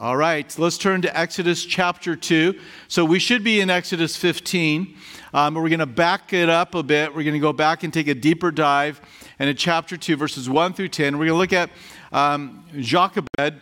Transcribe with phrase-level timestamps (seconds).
[0.00, 2.60] All right, let's turn to Exodus chapter 2.
[2.86, 4.94] So we should be in Exodus 15.
[5.34, 7.12] Um, we're going to back it up a bit.
[7.12, 9.00] We're going to go back and take a deeper dive
[9.40, 11.18] into chapter 2, verses 1 through 10.
[11.18, 11.70] We're going to look at
[12.12, 13.60] um, Jochebed,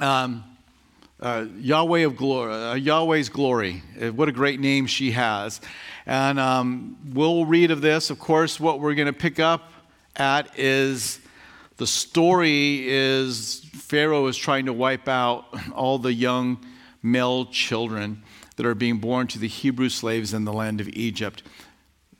[0.00, 0.44] um,
[1.18, 3.82] uh, Yahweh of glory, uh, Yahweh's glory.
[3.98, 5.62] Uh, what a great name she has.
[6.04, 8.10] And um, we'll read of this.
[8.10, 9.72] Of course, what we're going to pick up
[10.14, 11.20] at is
[11.76, 16.64] the story is Pharaoh is trying to wipe out all the young
[17.02, 18.22] male children
[18.56, 21.42] that are being born to the Hebrew slaves in the land of Egypt.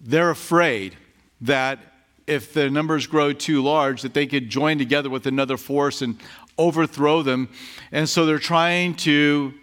[0.00, 0.96] They're afraid
[1.40, 1.78] that
[2.26, 6.18] if the numbers grow too large that they could join together with another force and
[6.58, 7.48] overthrow them.
[7.92, 9.54] And so they're trying to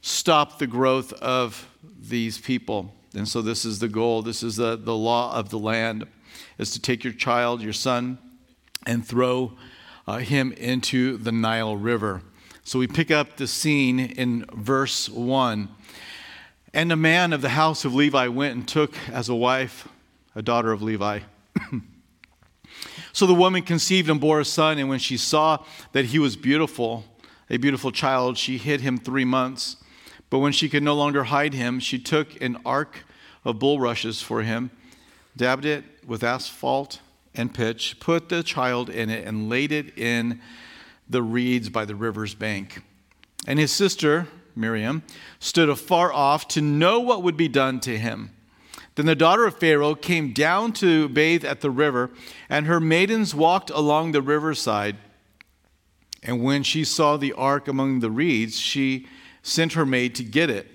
[0.00, 1.68] stop the growth of
[2.00, 2.92] these people.
[3.14, 4.22] And so this is the goal.
[4.22, 6.06] This is the, the law of the land
[6.58, 8.18] is to take your child, your son,
[8.86, 9.52] and throw
[10.06, 12.22] uh, him into the Nile River.
[12.64, 15.68] So we pick up the scene in verse 1.
[16.74, 19.88] And a man of the house of Levi went and took as a wife
[20.34, 21.20] a daughter of Levi.
[23.12, 26.36] so the woman conceived and bore a son, and when she saw that he was
[26.36, 27.04] beautiful,
[27.50, 29.76] a beautiful child, she hid him three months.
[30.30, 33.04] But when she could no longer hide him, she took an ark
[33.44, 34.70] of bulrushes for him,
[35.36, 37.00] dabbed it with asphalt
[37.38, 40.40] and pitch, put the child in it, and laid it in
[41.08, 42.82] the reeds by the river's bank.
[43.46, 45.02] And his sister, Miriam,
[45.38, 48.30] stood afar off to know what would be done to him.
[48.96, 52.10] Then the daughter of Pharaoh came down to bathe at the river,
[52.48, 54.96] and her maidens walked along the riverside.
[56.22, 59.06] And when she saw the ark among the reeds, she
[59.40, 60.66] sent her maid to get it.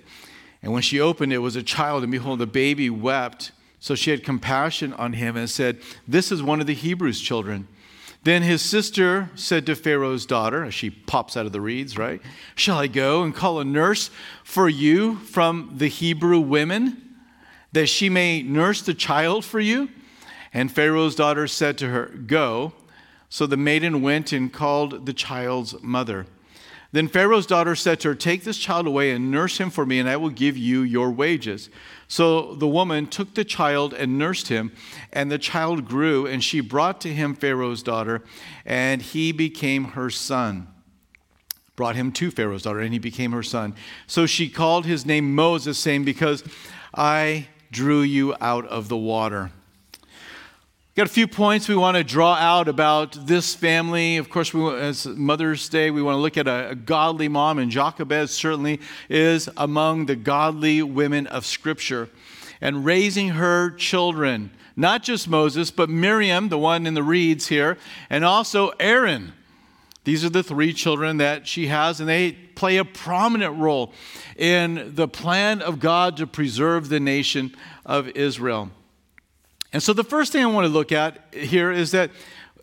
[0.62, 3.52] And when she opened it, it was a child, and behold, the baby wept.
[3.84, 7.68] So she had compassion on him and said, This is one of the Hebrews' children.
[8.24, 12.22] Then his sister said to Pharaoh's daughter, as she pops out of the reeds, right?
[12.56, 14.10] Shall I go and call a nurse
[14.46, 17.18] for you from the Hebrew women,
[17.74, 19.90] that she may nurse the child for you?
[20.54, 22.72] And Pharaoh's daughter said to her, Go.
[23.28, 26.26] So the maiden went and called the child's mother.
[26.94, 29.98] Then Pharaoh's daughter said to her, Take this child away and nurse him for me,
[29.98, 31.72] and I will give you your wages.
[32.08, 34.72] So the woman took the child and nursed him,
[35.12, 38.22] and the child grew, and she brought to him Pharaoh's daughter,
[38.64, 40.68] and he became her son.
[41.76, 43.74] Brought him to Pharaoh's daughter, and he became her son.
[44.06, 46.44] So she called his name Moses, saying, Because
[46.94, 49.52] I drew you out of the water.
[50.96, 54.18] Got a few points we want to draw out about this family.
[54.18, 57.58] Of course, we, as Mother's Day, we want to look at a, a, godly mom,
[57.58, 62.10] and Jochebed certainly is among the godly women of Scripture.
[62.62, 67.80] And raising her children, not just Moses, but Miriam, the one in the reeds here,
[68.12, 69.34] and also Aaron.
[70.04, 73.94] These are the three children that she has, and they play a prominent role
[74.36, 78.70] in the plan of God to preserve the nation of Israel.
[79.74, 82.12] And so the first thing I want to look at here is that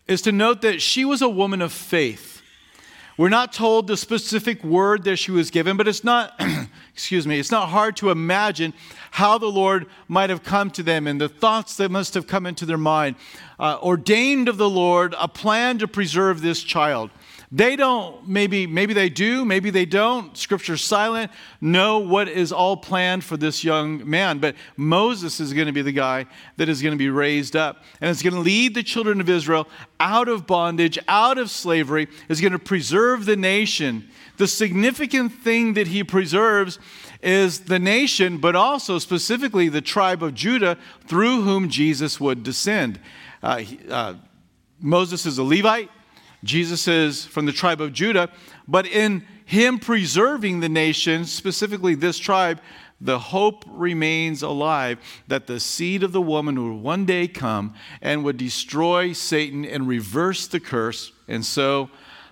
[0.06, 2.42] is to note that she was a woman of faith.
[3.16, 6.40] We're not told the specific word that she was given, but it's not,
[6.94, 8.72] excuse me, it's not hard to imagine
[9.10, 12.46] how the Lord might have come to them and the thoughts that must have come
[12.46, 13.16] into their mind.
[13.58, 17.10] Uh, ordained of the Lord a plan to preserve this child.
[17.52, 20.36] They don't, maybe, maybe they do, maybe they don't.
[20.36, 24.38] Scripture's silent, know what is all planned for this young man.
[24.38, 26.26] But Moses is going to be the guy
[26.58, 27.82] that is going to be raised up.
[28.00, 29.66] And it's going to lead the children of Israel
[29.98, 34.08] out of bondage, out of slavery, is going to preserve the nation.
[34.36, 36.78] The significant thing that he preserves
[37.20, 40.78] is the nation, but also specifically the tribe of Judah
[41.08, 43.00] through whom Jesus would descend.
[43.42, 44.14] Uh, uh,
[44.80, 45.90] Moses is a Levite.
[46.42, 48.30] Jesus is from the tribe of Judah,
[48.66, 52.60] but in him preserving the nation, specifically this tribe,
[53.00, 58.24] the hope remains alive that the seed of the woman would one day come and
[58.24, 61.12] would destroy Satan and reverse the curse.
[61.26, 61.90] And so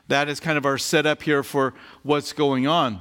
[0.08, 3.00] that is kind of our setup here for what's going on.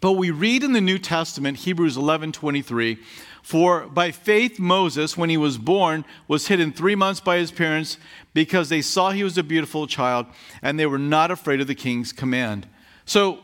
[0.00, 2.98] But we read in the New Testament, Hebrews 11 23,
[3.42, 7.96] for by faith Moses, when he was born, was hidden three months by his parents
[8.34, 10.26] because they saw he was a beautiful child
[10.62, 12.66] and they were not afraid of the king's command.
[13.04, 13.40] So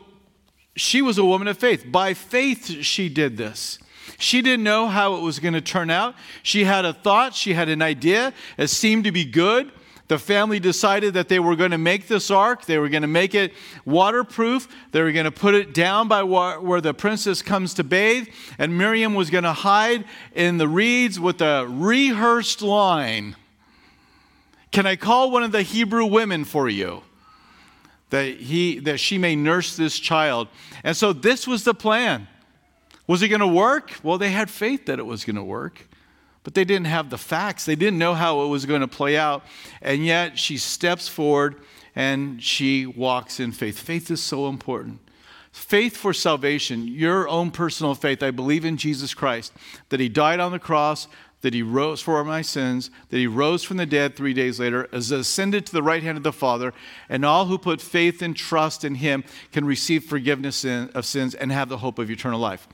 [0.75, 1.85] she was a woman of faith.
[1.91, 3.79] By faith, she did this.
[4.19, 6.15] She didn't know how it was going to turn out.
[6.41, 8.33] She had a thought, she had an idea.
[8.57, 9.71] It seemed to be good.
[10.07, 12.65] The family decided that they were going to make this ark.
[12.65, 13.53] They were going to make it
[13.85, 14.67] waterproof.
[14.91, 18.27] They were going to put it down by where the princess comes to bathe.
[18.57, 23.35] And Miriam was going to hide in the reeds with a rehearsed line
[24.69, 27.01] can I call one of the Hebrew women for you?
[28.09, 30.47] that, he, that she may nurse this child.
[30.83, 32.27] And so this was the plan.
[33.05, 33.93] Was it going to work?
[34.03, 35.87] Well, they had faith that it was going to work,
[36.47, 37.65] but they didn't have the facts.
[37.65, 39.43] They didn't know how it was going to play out.
[39.81, 41.57] And yet she steps forward
[41.93, 43.77] and she walks in faith.
[43.77, 45.01] Faith is so important.
[45.51, 48.23] Faith for salvation, your own personal faith.
[48.23, 49.51] I believe in Jesus Christ,
[49.89, 51.09] that He died on the cross,
[51.41, 54.87] that He rose for my sins, that He rose from the dead three days later,
[54.93, 56.73] has ascended to the right hand of the Father,
[57.09, 61.51] and all who put faith and trust in Him can receive forgiveness of sins and
[61.51, 62.69] have the hope of eternal life.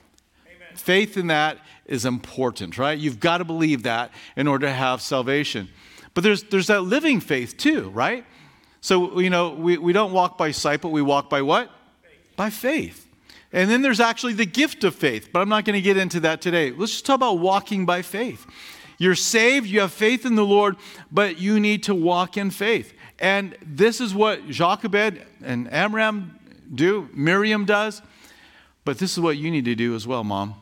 [0.46, 0.76] Amen.
[0.76, 2.98] Faith in that is important, right?
[2.98, 5.68] You've got to believe that in order to have salvation.
[6.14, 8.24] But there's, there's that living faith too, right?
[8.80, 11.70] So, you know, we, we don't walk by sight, but we walk by what?
[12.36, 13.08] By faith.
[13.52, 16.20] And then there's actually the gift of faith, but I'm not going to get into
[16.20, 16.70] that today.
[16.70, 18.46] Let's just talk about walking by faith.
[18.98, 20.76] You're saved, you have faith in the Lord,
[21.10, 22.92] but you need to walk in faith.
[23.18, 26.38] And this is what Jochebed and Amram
[26.74, 28.02] do, Miriam does,
[28.84, 30.54] but this is what you need to do as well, Mom.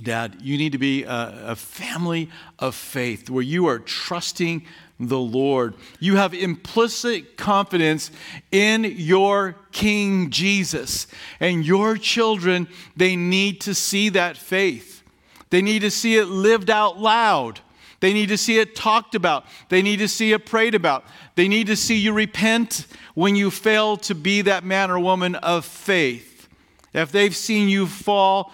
[0.00, 4.64] Dad, you need to be a, a family of faith where you are trusting
[4.98, 5.74] the Lord.
[6.00, 8.10] You have implicit confidence
[8.50, 11.06] in your King Jesus.
[11.40, 15.02] And your children, they need to see that faith.
[15.50, 17.60] They need to see it lived out loud.
[18.00, 19.44] They need to see it talked about.
[19.68, 21.04] They need to see it prayed about.
[21.34, 25.36] They need to see you repent when you fail to be that man or woman
[25.36, 26.48] of faith.
[26.92, 28.52] If they've seen you fall,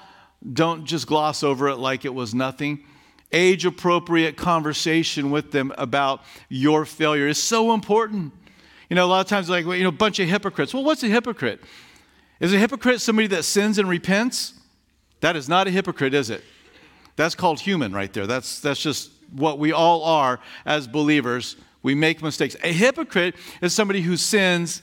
[0.53, 2.85] don't just gloss over it like it was nothing
[3.33, 8.33] age appropriate conversation with them about your failure is so important.
[8.89, 10.73] You know, a lot of times, like, you know, a bunch of hypocrites.
[10.73, 11.61] Well, what's a hypocrite?
[12.41, 14.55] Is a hypocrite somebody that sins and repents?
[15.21, 16.43] That is not a hypocrite, is it?
[17.17, 18.27] That's called human right there.
[18.27, 21.57] That's, that's just what we all are as believers.
[21.83, 22.57] We make mistakes.
[22.63, 24.83] A hypocrite is somebody who sins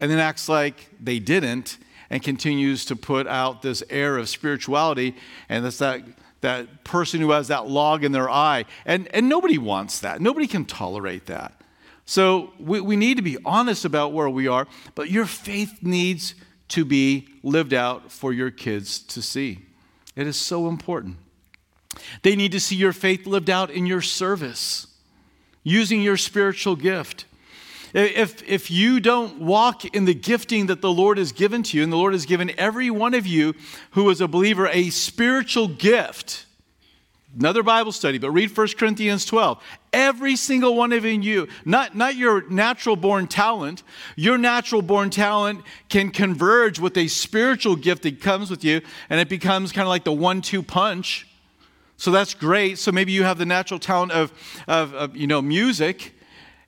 [0.00, 1.78] and then acts like they didn't
[2.10, 5.16] and continues to put out this air of spirituality.
[5.48, 6.02] And that's that
[6.40, 8.64] that person who has that log in their eye.
[8.84, 10.20] And, and nobody wants that.
[10.20, 11.60] Nobody can tolerate that.
[12.04, 16.34] So we, we need to be honest about where we are, but your faith needs
[16.68, 19.58] to be lived out for your kids to see.
[20.14, 21.16] It is so important.
[22.22, 24.86] They need to see your faith lived out in your service,
[25.64, 27.24] using your spiritual gift.
[27.96, 31.82] If, if you don't walk in the gifting that the Lord has given to you,
[31.82, 33.54] and the Lord has given every one of you
[33.92, 36.44] who is a believer a spiritual gift,
[37.38, 39.62] another Bible study, but read 1 Corinthians 12.
[39.94, 43.82] Every single one of you, not, not your natural born talent,
[44.14, 49.20] your natural born talent can converge with a spiritual gift that comes with you, and
[49.20, 51.26] it becomes kind of like the one two punch.
[51.96, 52.76] So that's great.
[52.76, 54.34] So maybe you have the natural talent of,
[54.68, 56.12] of, of you know, music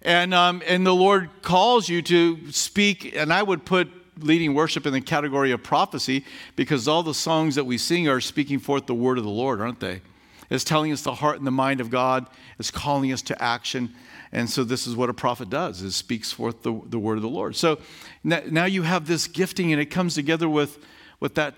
[0.08, 3.90] and, um, and the Lord calls you to speak, and I would put
[4.24, 6.24] leading worship in the category of prophecy
[6.56, 9.60] because all the songs that we sing are speaking forth the word of the Lord,
[9.60, 10.00] aren't they?
[10.48, 12.26] It's telling us the heart and the mind of God,
[12.58, 13.94] it's calling us to action.
[14.32, 17.22] And so this is what a prophet does, is speaks forth the, the word of
[17.22, 17.54] the Lord.
[17.54, 17.78] So
[18.24, 20.78] now you have this gifting and it comes together with,
[21.20, 21.52] with that,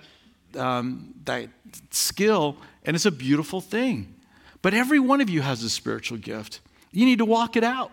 [0.56, 1.50] um, that
[1.90, 4.12] skill, and it's a beautiful thing.
[4.60, 6.58] But every one of you has a spiritual gift.
[6.90, 7.92] You need to walk it out.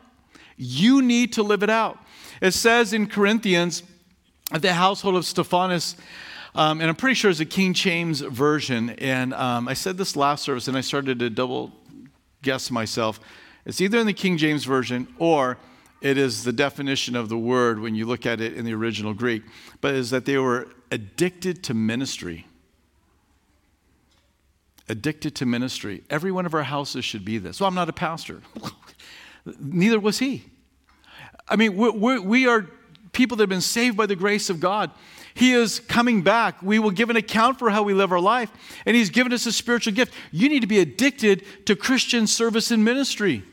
[0.57, 1.99] You need to live it out.
[2.41, 3.83] It says in Corinthians,
[4.51, 5.95] at the household of Stephanas,
[6.55, 8.91] um, and I'm pretty sure it's a King James version.
[8.91, 11.71] And um, I said this last service, and I started to double
[12.41, 13.19] guess myself.
[13.65, 15.57] It's either in the King James version or
[16.01, 19.13] it is the definition of the word when you look at it in the original
[19.13, 19.43] Greek,
[19.81, 22.47] but is that they were addicted to ministry.
[24.89, 26.03] Addicted to ministry.
[26.09, 27.59] Every one of our houses should be this.
[27.59, 28.41] Well, I'm not a pastor.
[29.59, 30.45] Neither was he.
[31.49, 32.67] I mean, we're, we are
[33.13, 34.91] people that have been saved by the grace of God.
[35.33, 36.61] He is coming back.
[36.63, 38.51] We will give an account for how we live our life,
[38.85, 40.13] and He's given us a spiritual gift.
[40.31, 43.43] You need to be addicted to Christian service and ministry.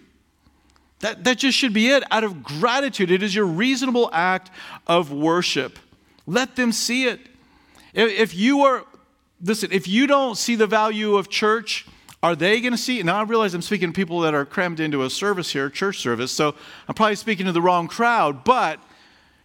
[1.01, 3.11] That, that just should be it out of gratitude.
[3.11, 4.51] It is your reasonable act
[4.87, 5.79] of worship.
[6.27, 7.21] Let them see it.
[7.93, 8.87] If, if you are,
[9.43, 11.87] listen, if you don't see the value of church,
[12.25, 13.03] are they going to see?
[13.03, 15.99] Now I realize I'm speaking to people that are crammed into a service here, church
[15.99, 16.55] service, so
[16.89, 18.81] I'm probably speaking to the wrong crowd, but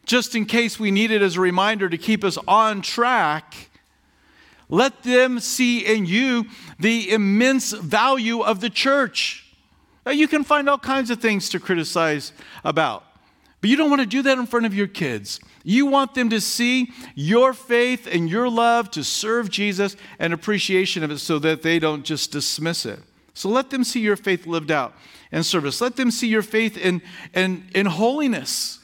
[0.06, 3.70] just in case we need it as a reminder to keep us on track,
[4.70, 6.46] let them see in you
[6.80, 9.46] the immense value of the church.
[10.10, 12.32] You can find all kinds of things to criticize
[12.64, 13.04] about,
[13.62, 15.40] but you don't want to do that in front of your kids.
[15.64, 21.04] You want them to see your faith and your love to serve Jesus and appreciation
[21.04, 23.00] of it so that they don't just dismiss it.
[23.34, 24.94] So let them see your faith lived out
[25.32, 25.82] in service.
[25.82, 27.02] Let them see your faith in,
[27.34, 28.80] in, in holiness.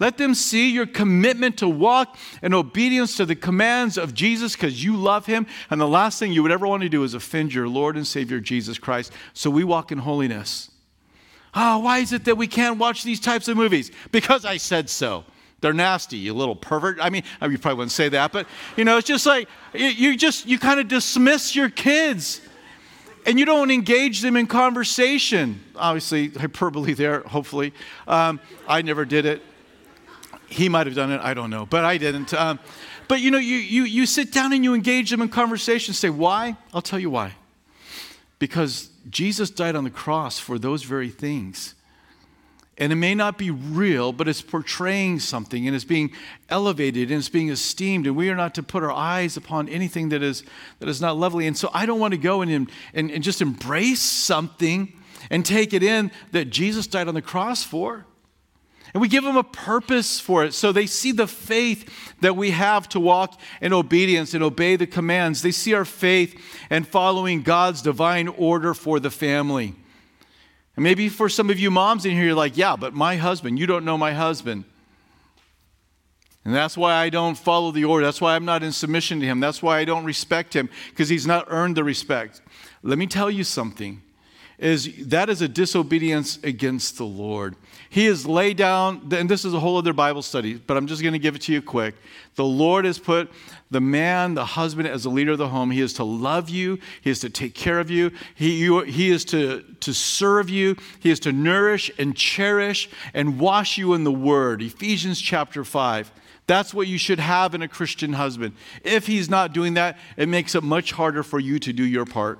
[0.00, 4.82] Let them see your commitment to walk in obedience to the commands of Jesus because
[4.82, 5.46] you love him.
[5.70, 8.06] And the last thing you would ever want to do is offend your Lord and
[8.06, 9.12] Savior Jesus Christ.
[9.32, 10.70] So we walk in holiness.
[11.60, 13.90] Oh, why is it that we can't watch these types of movies?
[14.12, 15.24] Because I said so.
[15.60, 16.98] They're nasty, you little pervert.
[17.00, 18.46] I mean, you probably wouldn't say that, but
[18.76, 22.40] you know, it's just like you just you kind of dismiss your kids
[23.26, 25.60] and you don't engage them in conversation.
[25.74, 27.74] Obviously, hyperbole there, hopefully.
[28.06, 28.38] Um,
[28.68, 29.42] I never did it.
[30.46, 32.32] He might have done it, I don't know, but I didn't.
[32.34, 32.60] Um,
[33.08, 35.92] but you know, you, you, you sit down and you engage them in conversation.
[35.92, 36.56] Say, why?
[36.72, 37.34] I'll tell you why.
[38.38, 41.74] Because Jesus died on the cross for those very things.
[42.80, 46.12] And it may not be real, but it's portraying something and it's being
[46.48, 48.06] elevated and it's being esteemed.
[48.06, 50.44] And we are not to put our eyes upon anything that is,
[50.78, 51.48] that is not lovely.
[51.48, 54.92] And so I don't want to go and, and, and just embrace something
[55.28, 58.06] and take it in that Jesus died on the cross for.
[58.94, 60.54] And we give them a purpose for it.
[60.54, 64.86] So they see the faith that we have to walk in obedience and obey the
[64.86, 65.42] commands.
[65.42, 66.40] They see our faith
[66.70, 69.74] and following God's divine order for the family.
[70.74, 73.58] And maybe for some of you moms in here, you're like, yeah, but my husband,
[73.58, 74.64] you don't know my husband.
[76.44, 78.06] And that's why I don't follow the order.
[78.06, 79.38] That's why I'm not in submission to him.
[79.38, 82.40] That's why I don't respect him, because he's not earned the respect.
[82.82, 84.02] Let me tell you something
[84.58, 87.54] is that is a disobedience against the Lord.
[87.90, 91.00] He has laid down, and this is a whole other Bible study, but I'm just
[91.00, 91.94] going to give it to you quick.
[92.34, 93.30] The Lord has put
[93.70, 95.70] the man, the husband, as the leader of the home.
[95.70, 99.10] He is to love you, he is to take care of you, he, you, he
[99.10, 104.02] is to, to serve you, he is to nourish and cherish and wash you in
[104.02, 104.60] the word.
[104.60, 106.10] Ephesians chapter 5.
[106.48, 108.54] That's what you should have in a Christian husband.
[108.82, 112.06] If he's not doing that, it makes it much harder for you to do your
[112.06, 112.38] part.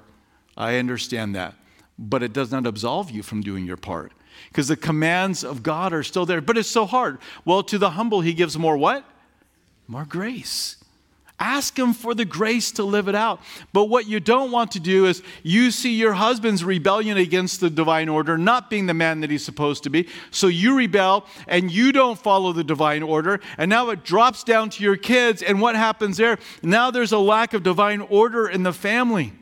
[0.56, 1.54] I understand that
[1.98, 4.12] but it does not absolve you from doing your part
[4.48, 6.40] because the commands of God are still there.
[6.40, 7.18] But it's so hard.
[7.44, 9.04] Well, to the humble, he gives more what?
[9.88, 10.76] More grace.
[11.40, 13.40] Ask him for the grace to live it out.
[13.72, 17.70] But what you don't want to do is you see your husband's rebellion against the
[17.70, 20.08] divine order, not being the man that he's supposed to be.
[20.32, 23.38] So you rebel and you don't follow the divine order.
[23.56, 25.40] And now it drops down to your kids.
[25.40, 26.38] And what happens there?
[26.60, 29.32] Now there's a lack of divine order in the family.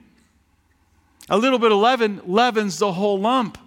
[1.28, 3.59] A little bit of leaven leavens the whole lump.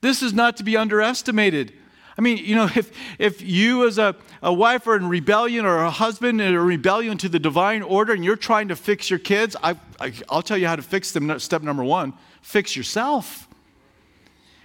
[0.00, 1.72] This is not to be underestimated.
[2.18, 5.78] I mean, you know, if, if you as a, a wife are in rebellion or
[5.78, 9.56] a husband in rebellion to the divine order and you're trying to fix your kids,
[9.62, 11.38] I, I, I'll tell you how to fix them.
[11.38, 13.48] Step number one fix yourself.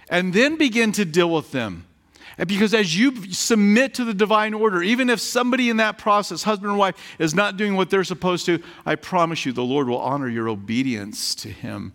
[0.08, 1.86] And then begin to deal with them.
[2.46, 6.70] Because as you submit to the divine order, even if somebody in that process, husband
[6.70, 9.98] and wife, is not doing what they're supposed to, I promise you the Lord will
[9.98, 11.92] honor your obedience to Him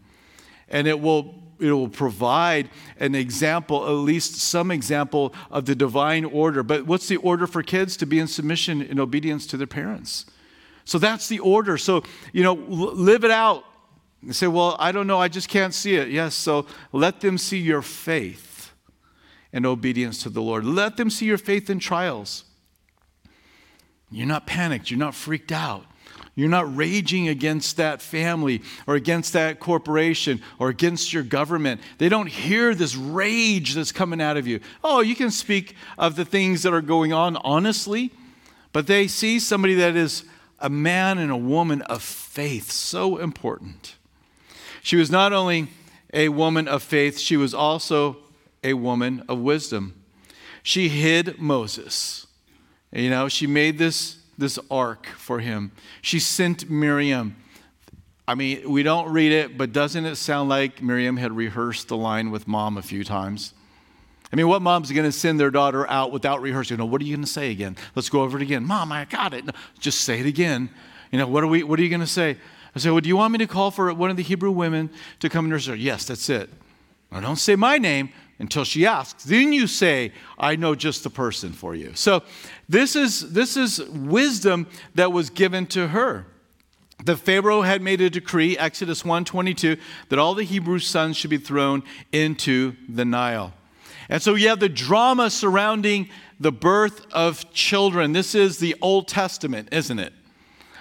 [0.70, 2.70] and it will it will provide
[3.00, 6.62] an example, at least some example of the divine order.
[6.62, 7.98] But what's the order for kids?
[7.98, 10.26] To be in submission and obedience to their parents.
[10.86, 11.78] So that's the order.
[11.78, 13.64] So, you know, live it out.
[14.22, 16.10] You say, well, I don't know, I just can't see it.
[16.10, 18.72] Yes, so let them see your faith
[19.54, 20.66] and obedience to the Lord.
[20.66, 22.44] Let them see your faith in trials.
[24.10, 25.86] You're not panicked, you're not freaked out.
[26.38, 31.82] You're not raging against that family or against that corporation or against your government.
[31.98, 34.60] They don't hear this rage that's coming out of you.
[34.84, 38.12] Oh, you can speak of the things that are going on honestly,
[38.72, 40.26] but they see somebody that is
[40.60, 42.72] a man and a woman of faith.
[42.72, 43.96] So important.
[44.84, 45.70] She was not only
[46.14, 48.18] a woman of faith, she was also
[48.64, 50.04] a woman of wisdom.
[50.62, 52.28] She hid Moses.
[52.92, 55.72] You know, she made this this ark for him.
[56.02, 57.36] She sent Miriam.
[58.28, 61.98] I mean, we don't read it, but doesn't it sound like Miriam had rehearsed the
[61.98, 63.54] line with mom a few times?
[64.32, 66.76] I mean, what mom's going to send their daughter out without rehearsing?
[66.76, 67.78] You know, what are you going to say again?
[67.96, 68.66] Let's go over it again.
[68.66, 69.46] Mom, I got it.
[69.46, 70.70] No, just say it again.
[71.12, 71.64] You know, what are we?
[71.64, 72.38] What are you going to say?
[72.76, 74.90] I say, well, do you want me to call for one of the Hebrew women
[75.22, 75.76] to come and nurse her?
[75.76, 76.50] Yes, that's it.
[77.12, 79.24] Now, don't say my name until she asks.
[79.24, 81.92] Then you say, I know just the person for you.
[81.96, 82.24] So
[82.70, 86.26] this is, this is wisdom that was given to her.
[87.04, 89.80] The Pharaoh had made a decree, Exodus 1:22,
[90.10, 93.54] that all the Hebrew sons should be thrown into the Nile.
[94.10, 98.14] And so you have the drama surrounding the birth of children.
[98.14, 100.14] This is the Old Testament, isn't it?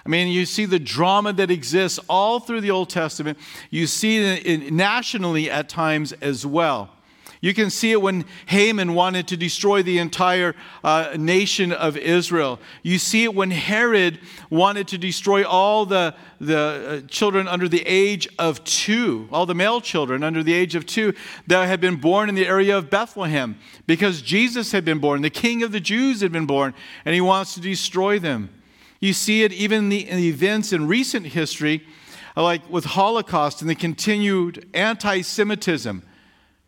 [0.04, 3.38] I mean, you see the drama that exists all through the Old Testament.
[3.70, 6.95] You see it nationally at times as well.
[7.40, 12.58] You can see it when Haman wanted to destroy the entire uh, nation of Israel.
[12.82, 17.82] You see it when Herod wanted to destroy all the, the uh, children under the
[17.86, 21.14] age of two, all the male children under the age of two
[21.46, 25.30] that had been born in the area of Bethlehem because Jesus had been born, the
[25.30, 26.74] King of the Jews had been born,
[27.04, 28.50] and he wants to destroy them.
[28.98, 31.86] You see it even in the, in the events in recent history,
[32.34, 36.02] like with Holocaust and the continued anti Semitism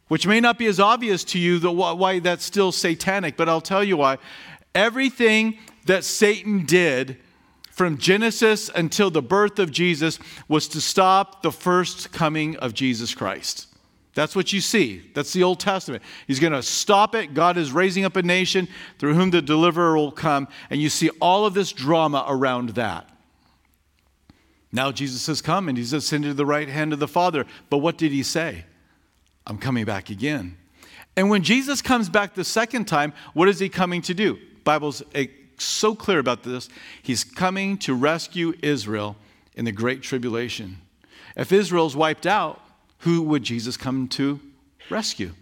[0.09, 3.85] which may not be as obvious to you why that's still satanic, but I'll tell
[3.85, 4.19] you why.
[4.75, 7.19] Everything that Satan did
[7.71, 13.15] from Genesis until the birth of Jesus was to stop the first coming of Jesus
[13.15, 13.69] Christ.
[14.15, 15.03] That's what you see.
[15.15, 16.03] That's the Old Testament.
[16.27, 17.35] He's going to stop it.
[17.35, 18.67] God is raising up a nation
[18.99, 20.49] through whom the deliverer will come.
[20.71, 23.09] And you see all of this drama around that.
[24.73, 27.47] Now Jesus has come and he's ascended to the right hand of the Father.
[27.71, 28.65] But what did he say?
[29.49, 30.57] I'm coming back again.
[31.17, 34.39] And when Jesus comes back the second time, what is he coming to do?
[34.63, 35.27] Bible's eh,
[35.57, 36.69] so clear about this.
[37.03, 39.17] He's coming to rescue Israel
[39.55, 40.77] in the great tribulation.
[41.35, 42.61] If Israel's wiped out,
[42.99, 44.39] who would Jesus come to
[44.91, 45.33] rescue?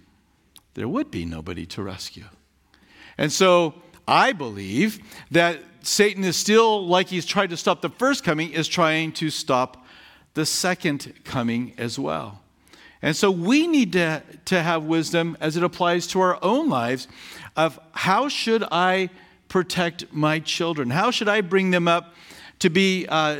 [0.74, 2.24] There would be nobody to rescue.
[3.18, 3.74] And so
[4.06, 8.68] I believe that Satan is still, like he's tried to stop the first coming, is
[8.68, 9.84] trying to stop
[10.34, 12.40] the second coming as well.
[13.02, 17.08] And so we need to, to have wisdom as it applies to our own lives
[17.56, 19.10] of how should I
[19.48, 20.90] protect my children?
[20.90, 22.14] How should I bring them up
[22.60, 23.38] to be uh,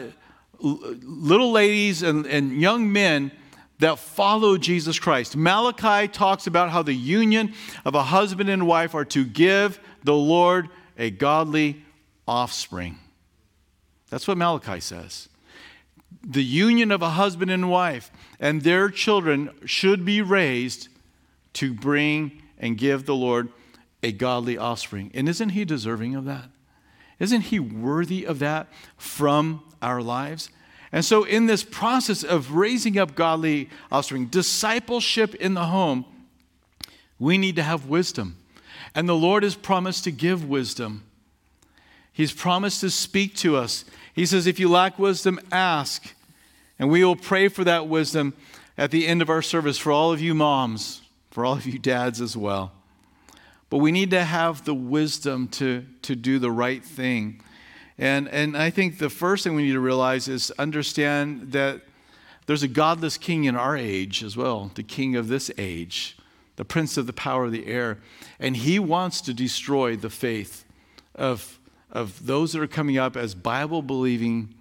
[0.60, 3.32] little ladies and, and young men
[3.78, 5.36] that follow Jesus Christ?
[5.36, 10.14] Malachi talks about how the union of a husband and wife are to give the
[10.14, 11.82] Lord a godly
[12.28, 12.98] offspring.
[14.10, 15.28] That's what Malachi says
[16.26, 18.10] the union of a husband and wife
[18.40, 20.88] and their children should be raised
[21.54, 23.48] to bring and give the Lord
[24.02, 25.10] a godly offspring.
[25.14, 26.50] And isn't he deserving of that?
[27.18, 30.50] Isn't he worthy of that from our lives?
[30.92, 36.04] And so, in this process of raising up godly offspring, discipleship in the home,
[37.18, 38.36] we need to have wisdom.
[38.94, 41.04] And the Lord has promised to give wisdom.
[42.12, 43.84] He's promised to speak to us.
[44.16, 46.14] He says, If you lack wisdom, ask.
[46.78, 48.34] And we will pray for that wisdom
[48.76, 51.78] at the end of our service for all of you moms, for all of you
[51.78, 52.72] dads as well.
[53.68, 57.42] But we need to have the wisdom to, to do the right thing.
[57.98, 61.82] And, and I think the first thing we need to realize is understand that
[62.46, 66.16] there's a godless king in our age as well, the king of this age,
[66.56, 67.98] the prince of the power of the air.
[68.38, 70.64] And he wants to destroy the faith
[71.14, 71.58] of,
[71.90, 74.54] of those that are coming up as Bible believing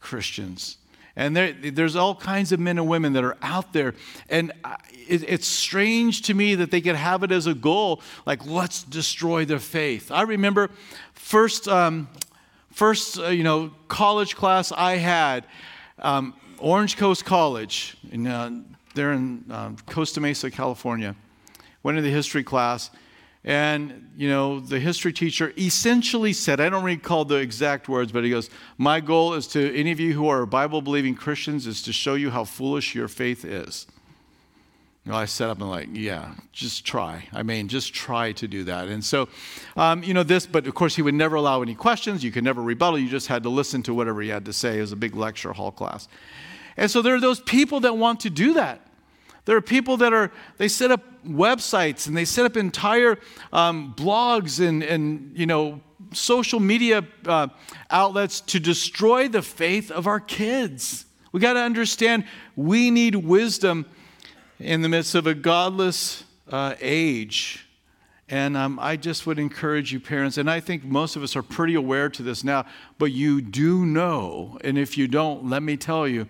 [0.00, 0.76] Christians.
[1.16, 3.94] And there, there's all kinds of men and women that are out there.
[4.28, 4.52] And
[4.92, 8.82] it, it's strange to me that they could have it as a goal, like, let's
[8.82, 10.10] destroy their faith.
[10.10, 10.70] I remember
[11.12, 12.08] first, um,
[12.72, 15.44] first uh, you know, college class I had,
[15.98, 18.62] um, Orange Coast College, in, uh,
[18.94, 21.14] there in uh, Costa Mesa, California.
[21.82, 22.90] Went into the history class.
[23.42, 28.22] And, you know, the history teacher essentially said, I don't recall the exact words, but
[28.22, 31.82] he goes, My goal is to any of you who are Bible believing Christians is
[31.82, 33.86] to show you how foolish your faith is.
[35.04, 37.26] You know, I sat up and like, yeah, just try.
[37.32, 38.88] I mean, just try to do that.
[38.88, 39.30] And so,
[39.74, 42.22] um, you know, this, but of course, he would never allow any questions.
[42.22, 42.98] You could never rebuttal.
[42.98, 44.76] You just had to listen to whatever he had to say.
[44.76, 46.06] It was a big lecture hall class.
[46.76, 48.86] And so there are those people that want to do that.
[49.50, 53.18] There are people that are, they set up websites and they set up entire
[53.52, 55.80] um, blogs and, and, you know,
[56.12, 57.48] social media uh,
[57.90, 61.04] outlets to destroy the faith of our kids.
[61.32, 63.86] We got to understand we need wisdom
[64.60, 67.66] in the midst of a godless uh, age.
[68.28, 71.42] And um, I just would encourage you, parents, and I think most of us are
[71.42, 72.66] pretty aware to this now,
[72.98, 76.28] but you do know, and if you don't, let me tell you,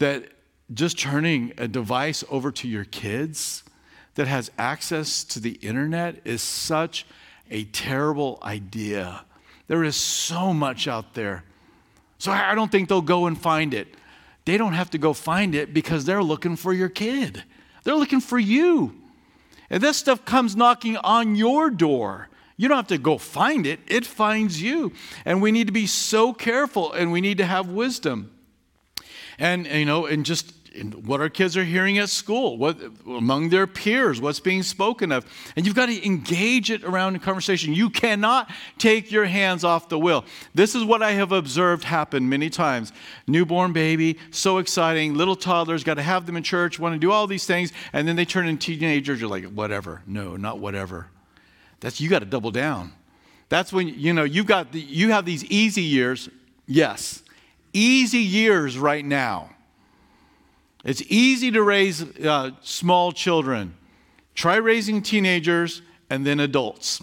[0.00, 0.32] that
[0.72, 3.64] just turning a device over to your kids
[4.14, 7.06] that has access to the internet is such
[7.50, 9.24] a terrible idea.
[9.66, 11.44] There is so much out there.
[12.18, 13.88] So I don't think they'll go and find it.
[14.44, 17.44] They don't have to go find it because they're looking for your kid.
[17.84, 18.94] They're looking for you.
[19.70, 22.28] And this stuff comes knocking on your door.
[22.56, 24.92] You don't have to go find it, it finds you.
[25.24, 28.32] And we need to be so careful and we need to have wisdom.
[29.38, 30.52] And, you know, and just
[31.04, 35.26] what our kids are hearing at school, what among their peers, what's being spoken of.
[35.56, 37.74] And you've got to engage it around in conversation.
[37.74, 40.24] You cannot take your hands off the wheel.
[40.54, 42.92] This is what I have observed happen many times.
[43.26, 47.10] Newborn baby, so exciting, little toddlers, got to have them in church, want to do
[47.10, 50.02] all these things, and then they turn into teenagers, you're like, whatever.
[50.06, 51.08] No, not whatever.
[51.80, 52.92] That's you got to double down.
[53.48, 56.28] That's when you know you've got the, you have these easy years.
[56.66, 57.24] Yes.
[57.72, 59.50] Easy years right now
[60.84, 63.74] it's easy to raise uh, small children.
[64.34, 67.02] Try raising teenagers and then adults.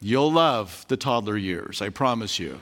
[0.00, 2.58] You'll love the toddler years, I promise you.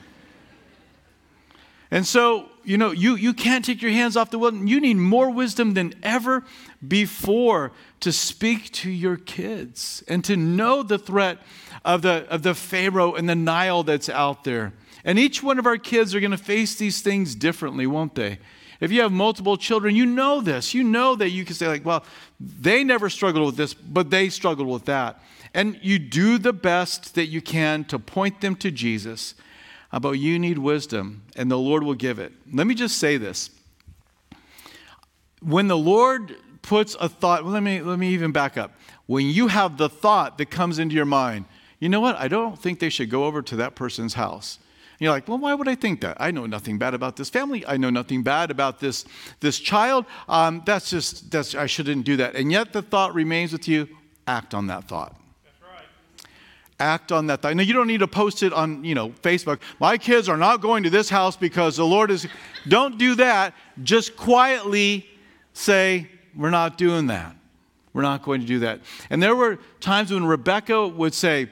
[1.89, 4.53] And so, you know, you, you can't take your hands off the wheel.
[4.53, 6.45] You need more wisdom than ever
[6.87, 11.39] before to speak to your kids and to know the threat
[11.83, 14.71] of the, of the Pharaoh and the Nile that's out there.
[15.03, 18.37] And each one of our kids are going to face these things differently, won't they?
[18.81, 20.73] If you have multiple children, you know this.
[20.73, 22.03] You know that you can say, like, well,
[22.39, 25.21] they never struggled with this, but they struggled with that.
[25.53, 29.35] And you do the best that you can to point them to Jesus.
[29.91, 32.33] Uh, but you need wisdom, and the Lord will give it.
[32.51, 33.51] Let me just say this.
[35.41, 38.73] When the Lord puts a thought, well, let me, let me even back up.
[39.05, 41.45] When you have the thought that comes into your mind,
[41.79, 42.15] you know what?
[42.15, 44.57] I don't think they should go over to that person's house
[45.01, 46.17] you're like, well, why would I think that?
[46.19, 47.65] I know nothing bad about this family.
[47.65, 49.03] I know nothing bad about this,
[49.39, 50.05] this child.
[50.29, 52.35] Um, that's just, that's, I shouldn't do that.
[52.35, 53.89] And yet the thought remains with you.
[54.27, 55.15] Act on that thought.
[56.79, 57.55] Act on that thought.
[57.55, 59.59] Now, you don't need to post it on, you know, Facebook.
[59.79, 62.27] My kids are not going to this house because the Lord is.
[62.67, 63.55] Don't do that.
[63.83, 65.07] Just quietly
[65.53, 67.35] say, we're not doing that.
[67.93, 68.81] We're not going to do that.
[69.09, 71.49] And there were times when Rebecca would say,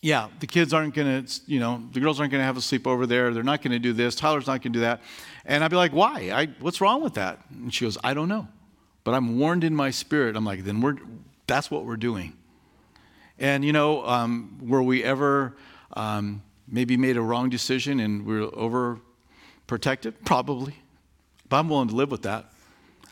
[0.00, 2.60] yeah, the kids aren't going to, you know, the girls aren't going to have a
[2.60, 3.34] sleepover there.
[3.34, 4.14] They're not going to do this.
[4.14, 5.02] Tyler's not going to do that.
[5.44, 6.30] And I'd be like, why?
[6.32, 7.40] I, what's wrong with that?
[7.50, 8.46] And she goes, I don't know.
[9.02, 10.36] But I'm warned in my spirit.
[10.36, 10.96] I'm like, then we're,
[11.46, 12.34] that's what we're doing.
[13.40, 15.56] And, you know, um, were we ever
[15.94, 20.14] um, maybe made a wrong decision and we're overprotected?
[20.24, 20.76] Probably.
[21.48, 22.52] But I'm willing to live with that.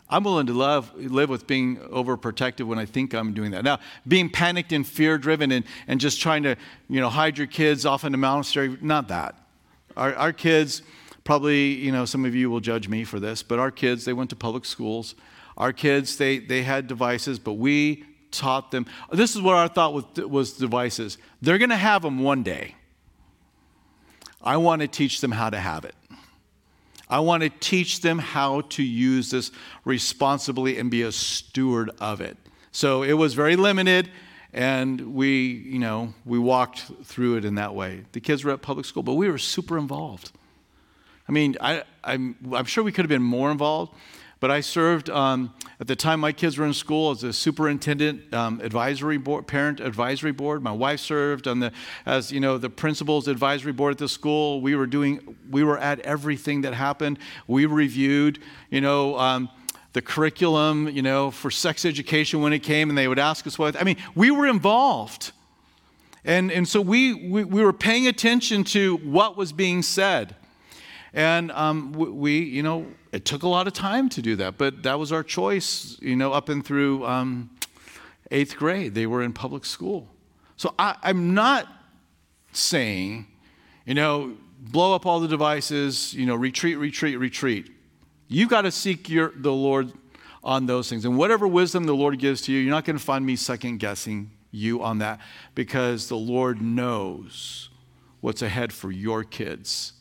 [0.08, 3.64] I'm willing to love, live with being overprotective when I think I'm doing that.
[3.64, 6.56] Now, being panicked and fear driven and, and just trying to,
[6.88, 9.34] you know, hide your kids off in the monastery, not that.
[9.96, 10.82] Our, our kids,
[11.24, 14.12] probably, you know, some of you will judge me for this, but our kids, they
[14.12, 15.16] went to public schools.
[15.56, 18.86] Our kids, they, they had devices, but we taught them.
[19.10, 21.18] This is what our thought was, was devices.
[21.42, 22.76] They're going to have them one day.
[24.42, 25.96] I want to teach them how to have it.
[27.08, 29.52] I want to teach them how to use this
[29.84, 32.36] responsibly and be a steward of it.
[32.72, 34.10] So it was very limited,
[34.52, 38.04] and we, you know, we walked through it in that way.
[38.12, 40.32] The kids were at public school, but we were super involved.
[41.28, 43.94] I mean, I, I'm, I'm sure we could have been more involved,
[44.38, 48.33] but I served um, at the time my kids were in school as a superintendent
[48.35, 50.62] um, advisory board, parent advisory board.
[50.62, 51.72] My wife served on the
[52.05, 54.61] as you know the principals advisory board at the school.
[54.61, 57.18] We were doing we were at everything that happened.
[57.46, 59.18] We reviewed you know.
[59.18, 59.51] Um,
[59.92, 63.59] the curriculum, you know, for sex education when it came, and they would ask us
[63.59, 63.81] what.
[63.81, 65.33] I mean, we were involved.
[66.22, 70.37] And, and so we, we, we were paying attention to what was being said.
[71.16, 74.83] And um, we, you know, it took a lot of time to do that, but
[74.83, 77.48] that was our choice, you know, up and through um,
[78.31, 78.94] eighth grade.
[78.94, 80.09] They were in public school.
[80.59, 81.68] So I, I'm not
[82.52, 83.26] saying,
[83.87, 87.72] you know, blow up all the devices, you know, retreat, retreat, retreat.
[88.29, 89.92] You've got to seek your, the Lord
[90.44, 91.07] on those things.
[91.07, 93.79] And whatever wisdom the Lord gives to you, you're not going to find me second
[93.79, 95.20] guessing you on that
[95.55, 97.70] because the Lord knows
[98.20, 99.94] what's ahead for your kids.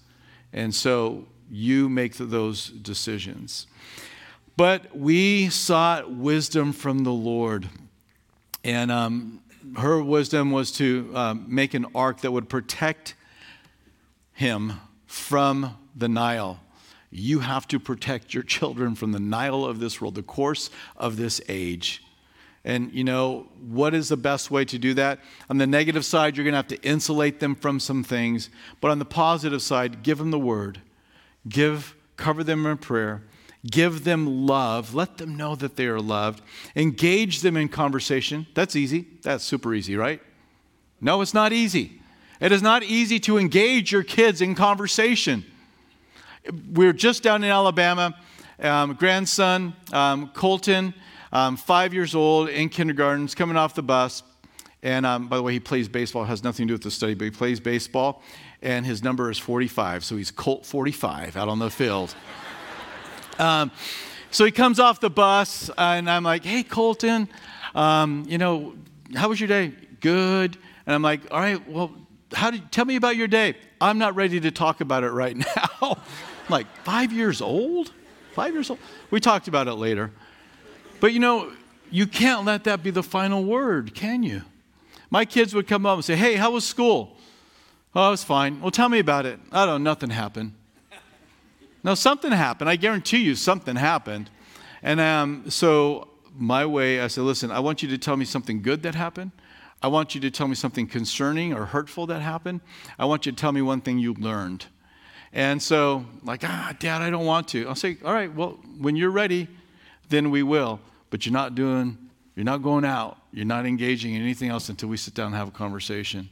[0.56, 3.68] And so you make those decisions.
[4.56, 7.68] But we sought wisdom from the Lord.
[8.64, 9.42] And um,
[9.78, 13.16] her wisdom was to um, make an ark that would protect
[14.32, 16.62] him from the Nile.
[17.12, 21.18] You have to protect your children from the Nile of this world, the course of
[21.18, 22.02] this age.
[22.66, 25.20] And you know, what is the best way to do that?
[25.52, 28.50] On the negative side, you're going to have to insulate them from some things.
[28.82, 30.82] But on the positive side, give them the word.
[31.48, 33.22] Give, cover them in prayer.
[33.70, 34.96] Give them love.
[34.96, 36.42] Let them know that they are loved.
[36.76, 38.48] Engage them in conversation.
[38.56, 39.06] That's easy.
[39.22, 40.20] That's super easy, right?
[41.00, 42.02] No, it's not easy.
[42.40, 45.46] It is not easy to engage your kids in conversation.
[46.72, 48.16] We're just down in Alabama.
[48.60, 50.94] Um, grandson, um, Colton,
[51.32, 54.24] um, five years old in kindergarten, he's coming off the bus.
[54.84, 56.24] And um, by the way, he plays baseball.
[56.24, 58.22] It has nothing to do with the study, but he plays baseball.
[58.62, 60.04] And his number is 45.
[60.04, 62.14] So he's Colt 45 out on the field.
[63.40, 63.72] um,
[64.32, 67.30] So he comes off the bus, and I'm like, hey, Colton,
[67.74, 68.76] um, you know,
[69.16, 69.72] how was your day?
[70.02, 70.58] Good.
[70.86, 71.96] And I'm like, all right, well,
[72.34, 73.56] how did, tell me about your day.
[73.80, 75.38] I'm not ready to talk about it right
[75.82, 76.00] now.
[76.50, 77.94] Like, five years old?
[78.34, 78.80] Five years old?
[79.10, 80.12] We talked about it later.
[81.00, 81.52] But you know,
[81.92, 84.42] you can't let that be the final word, can you?
[85.10, 87.18] My kids would come up and say, Hey, how was school?
[87.96, 88.60] Oh, it was fine.
[88.60, 89.40] Well, tell me about it.
[89.52, 90.54] I don't know, nothing happened.
[91.84, 92.70] No, something happened.
[92.70, 94.30] I guarantee you something happened.
[94.82, 98.62] And um, so, my way, I said, Listen, I want you to tell me something
[98.62, 99.32] good that happened.
[99.82, 102.62] I want you to tell me something concerning or hurtful that happened.
[102.98, 104.66] I want you to tell me one thing you learned.
[105.32, 107.68] And so, like, ah, Dad, I don't want to.
[107.68, 109.48] I'll say, All right, well, when you're ready,
[110.10, 110.80] then we will.
[111.10, 111.98] But you're not doing,
[112.36, 115.36] you're not going out, you're not engaging in anything else until we sit down and
[115.36, 116.30] have a conversation.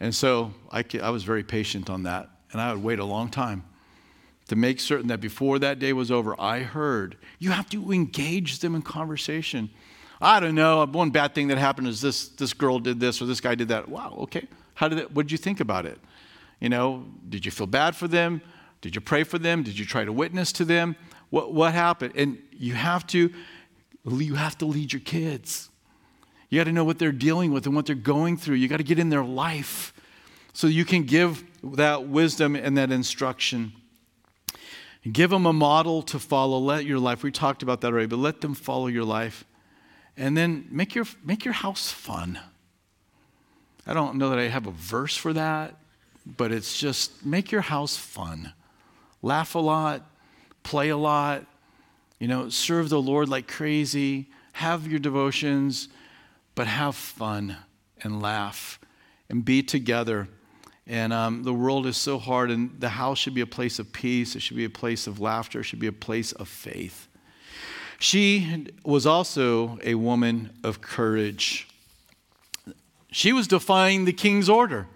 [0.00, 2.30] And so I, I was very patient on that.
[2.52, 3.64] And I would wait a long time
[4.48, 7.16] to make certain that before that day was over, I heard.
[7.38, 9.70] You have to engage them in conversation.
[10.20, 10.86] I don't know.
[10.86, 13.68] One bad thing that happened is this, this girl did this or this guy did
[13.68, 13.88] that.
[13.88, 14.46] Wow, okay.
[14.74, 15.98] How did it, what did you think about it?
[16.60, 18.40] You know, did you feel bad for them?
[18.80, 19.62] Did you pray for them?
[19.62, 20.96] Did you try to witness to them?
[21.30, 22.14] What, what happened?
[22.16, 23.32] And you have to,
[24.04, 25.70] you have to lead your kids.
[26.48, 28.56] You got to know what they're dealing with and what they're going through.
[28.56, 29.92] You got to get in their life
[30.52, 33.72] so you can give that wisdom and that instruction.
[35.10, 36.58] Give them a model to follow.
[36.58, 39.44] Let your life, we talked about that already, but let them follow your life.
[40.16, 42.38] And then make your, make your house fun.
[43.86, 45.76] I don't know that I have a verse for that,
[46.26, 48.52] but it's just make your house fun.
[49.22, 50.08] Laugh a lot,
[50.66, 51.46] play a lot,
[52.18, 55.88] you know, serve the Lord like crazy, have your devotions,
[56.56, 57.56] but have fun
[58.02, 58.80] and laugh
[59.30, 60.26] and be together.
[60.88, 63.92] And um, the world is so hard, and the house should be a place of
[63.92, 64.34] peace.
[64.34, 65.60] It should be a place of laughter.
[65.60, 67.06] It should be a place of faith.
[68.00, 71.68] She was also a woman of courage.
[73.12, 74.88] She was defying the king's order.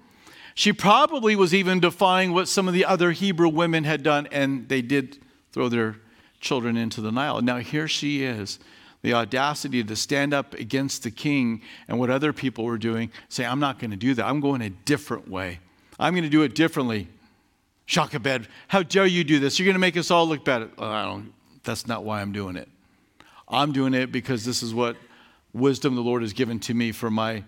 [0.56, 4.68] She probably was even defying what some of the other Hebrew women had done, and
[4.68, 5.19] they did
[5.52, 5.96] throw their
[6.40, 7.40] children into the Nile.
[7.42, 8.58] Now, here she is,
[9.02, 13.44] the audacity to stand up against the king and what other people were doing, say,
[13.44, 14.26] I'm not going to do that.
[14.26, 15.60] I'm going a different way.
[15.98, 17.08] I'm going to do it differently.
[17.86, 19.58] Jochebed, how dare you do this?
[19.58, 20.70] You're going to make us all look bad.
[20.78, 21.32] Uh, don't,
[21.64, 22.68] that's not why I'm doing it.
[23.48, 24.96] I'm doing it because this is what
[25.52, 27.42] wisdom the Lord has given to me for my,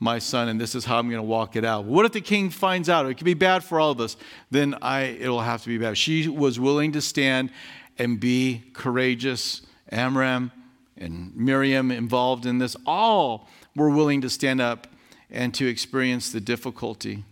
[0.00, 1.84] my son, and this is how I'm going to walk it out.
[1.84, 3.06] What if the king finds out?
[3.06, 4.16] It could be bad for all of us.
[4.50, 5.98] Then I, it'll have to be bad.
[5.98, 7.50] She was willing to stand
[7.98, 9.62] and be courageous.
[9.90, 10.52] Amram
[10.96, 14.86] and Miriam involved in this, all were willing to stand up
[15.30, 17.24] and to experience the difficulty.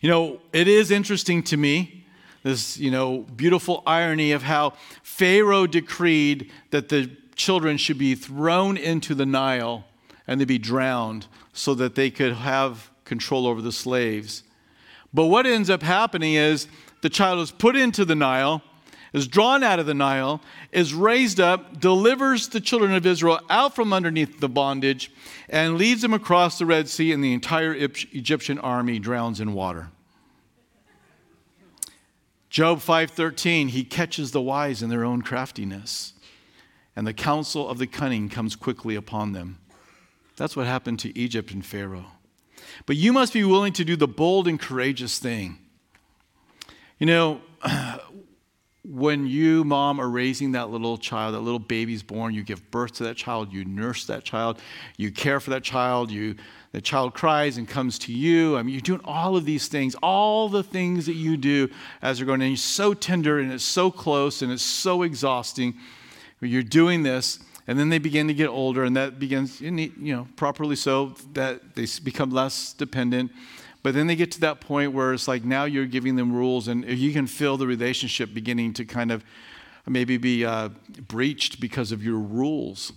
[0.00, 2.04] You know, it is interesting to me
[2.42, 8.76] this, you know, beautiful irony of how Pharaoh decreed that the children should be thrown
[8.76, 9.84] into the Nile
[10.26, 14.42] and they'd be drowned so that they could have control over the slaves.
[15.14, 16.66] But what ends up happening is
[17.02, 18.62] the child is put into the Nile,
[19.12, 23.74] is drawn out of the Nile, is raised up, delivers the children of Israel out
[23.74, 25.10] from underneath the bondage,
[25.48, 29.90] and leads them across the Red Sea, and the entire Egyptian army drowns in water.
[32.50, 36.14] Job 5:13, he catches the wise in their own craftiness,
[36.94, 39.58] and the counsel of the cunning comes quickly upon them.
[40.36, 42.06] That's what happened to Egypt and Pharaoh.
[42.84, 45.58] But you must be willing to do the bold and courageous thing.
[46.98, 47.40] You know,
[48.84, 52.92] when you, mom, are raising that little child, that little baby's born, you give birth
[52.94, 54.60] to that child, you nurse that child,
[54.96, 56.36] you care for that child, you
[56.72, 58.56] the child cries and comes to you.
[58.58, 61.70] I mean, you're doing all of these things, all the things that you do
[62.02, 65.74] as they're going, and you're so tender and it's so close and it's so exhausting.
[66.40, 70.28] You're doing this, and then they begin to get older, and that begins, you know,
[70.36, 73.32] properly so, that they become less dependent.
[73.82, 76.68] But then they get to that point where it's like now you're giving them rules,
[76.68, 79.24] and you can feel the relationship beginning to kind of
[79.86, 80.70] maybe be uh,
[81.08, 82.92] breached because of your rules.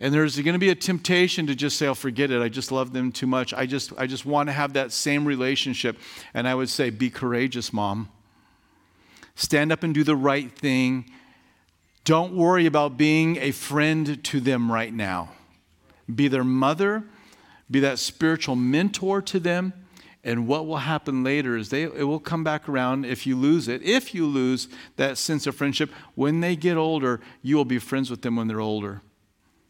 [0.00, 2.42] And there's going to be a temptation to just say, "I'll forget it.
[2.42, 3.54] I just love them too much.
[3.54, 5.98] I just, I just want to have that same relationship."
[6.32, 8.08] And I would say, "Be courageous, mom.
[9.36, 11.10] Stand up and do the right thing.
[12.04, 15.32] Don't worry about being a friend to them right now.
[16.12, 17.04] Be their mother.
[17.70, 19.72] Be that spiritual mentor to them."
[20.22, 23.68] And what will happen later is they, it will come back around if you lose
[23.68, 23.82] it.
[23.82, 28.10] If you lose that sense of friendship, when they get older, you will be friends
[28.10, 29.02] with them when they're older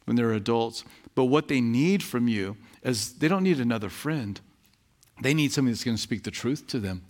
[0.04, 0.84] when they're adults.
[1.14, 4.40] But what they need from you is they don't need another friend.
[5.22, 7.02] They need somebody that's going to speak the truth to them.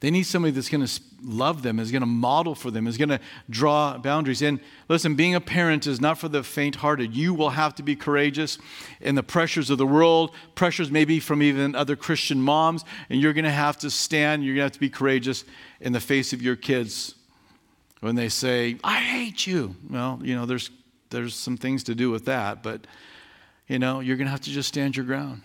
[0.00, 2.98] They need somebody that's going to love them, is going to model for them, is
[2.98, 4.42] going to draw boundaries.
[4.42, 7.16] And listen, being a parent is not for the faint hearted.
[7.16, 8.58] You will have to be courageous
[9.00, 13.32] in the pressures of the world, pressures maybe from even other Christian moms, and you're
[13.32, 15.44] going to have to stand, you're going to have to be courageous
[15.80, 17.14] in the face of your kids
[18.00, 19.76] when they say, I hate you.
[19.88, 20.70] Well, you know, there's,
[21.08, 22.86] there's some things to do with that, but,
[23.66, 25.40] you know, you're going to have to just stand your ground.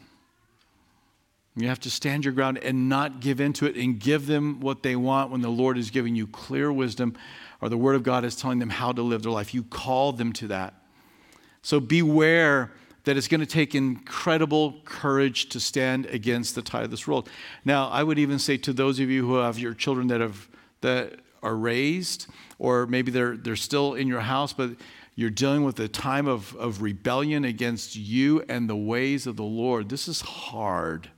[1.56, 4.84] You have to stand your ground and not give into it and give them what
[4.84, 7.18] they want when the Lord is giving you clear wisdom
[7.60, 9.54] or the Word of God is telling them how to live their life.
[9.54, 10.74] You call them to that.
[11.62, 12.72] So beware
[13.04, 17.30] that it's going to take incredible courage to stand against the tide of this world.
[17.66, 20.48] Now, I would even say to those of you who have your children that have
[20.82, 22.28] that are raised,
[22.60, 24.72] or maybe they're they're still in your house, but
[25.16, 29.44] you're dealing with a time of, of rebellion against you and the ways of the
[29.44, 29.90] Lord.
[29.90, 31.10] This is hard.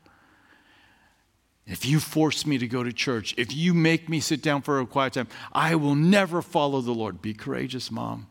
[1.66, 4.80] If you force me to go to church, if you make me sit down for
[4.80, 7.22] a quiet time, I will never follow the Lord.
[7.22, 8.28] Be courageous, mom.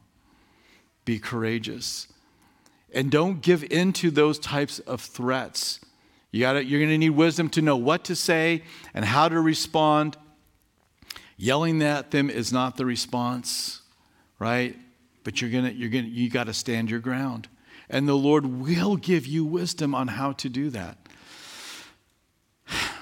[1.04, 2.08] Be courageous.
[2.92, 5.80] And don't give in to those types of threats.
[6.30, 9.40] You gotta, you're going to need wisdom to know what to say and how to
[9.40, 10.16] respond.
[11.38, 13.80] Yelling at them is not the response,
[14.38, 14.76] right?
[15.24, 17.48] But you're gonna, you're gonna, you got to stand your ground.
[17.88, 21.01] And the Lord will give you wisdom on how to do that.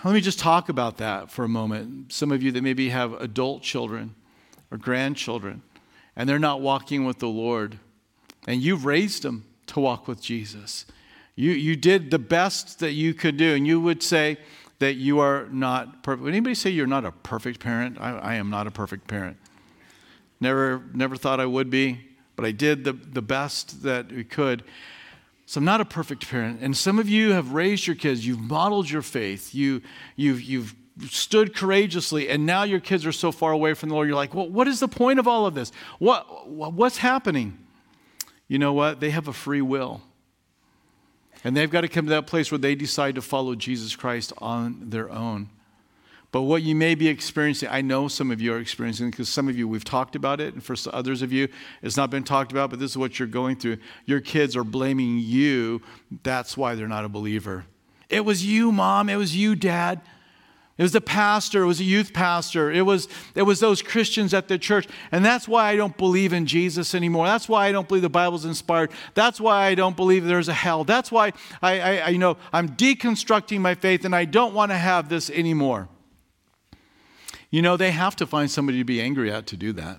[0.04, 2.12] Let me just talk about that for a moment.
[2.12, 4.14] Some of you that maybe have adult children
[4.70, 5.62] or grandchildren,
[6.16, 7.78] and they're not walking with the Lord,
[8.46, 10.86] and you've raised them to walk with Jesus.
[11.36, 14.38] You, you did the best that you could do, and you would say
[14.78, 16.24] that you are not perfect.
[16.24, 17.98] Would anybody say you're not a perfect parent?
[18.00, 19.36] I, I am not a perfect parent.
[20.40, 22.00] Never, never thought I would be,
[22.34, 24.64] but I did the, the best that we could.
[25.50, 26.60] So I'm not a perfect parent.
[26.62, 29.82] And some of you have raised your kids, you've modeled your faith, you,
[30.14, 30.76] you've, you've
[31.08, 34.32] stood courageously, and now your kids are so far away from the Lord, you're like,
[34.32, 35.72] well, what is the point of all of this?
[35.98, 37.58] What, what's happening?
[38.46, 39.00] You know what?
[39.00, 40.02] They have a free will.
[41.42, 44.32] And they've got to come to that place where they decide to follow Jesus Christ
[44.38, 45.48] on their own.
[46.32, 49.48] But what you may be experiencing, I know some of you are experiencing because some
[49.48, 51.48] of you we've talked about it, and for others of you,
[51.82, 53.78] it's not been talked about, but this is what you're going through.
[54.06, 55.82] Your kids are blaming you.
[56.22, 57.64] That's why they're not a believer.
[58.08, 59.08] It was you, mom.
[59.08, 60.00] It was you, dad.
[60.80, 64.32] It was the pastor, it was a youth pastor, it was, it was those Christians
[64.32, 64.88] at the church.
[65.12, 67.26] And that's why I don't believe in Jesus anymore.
[67.26, 68.90] That's why I don't believe the Bible's inspired.
[69.12, 70.84] That's why I don't believe there's a hell.
[70.84, 74.70] That's why I, I, I you know, I'm deconstructing my faith and I don't want
[74.70, 75.90] to have this anymore.
[77.50, 79.98] You know, they have to find somebody to be angry at to do that.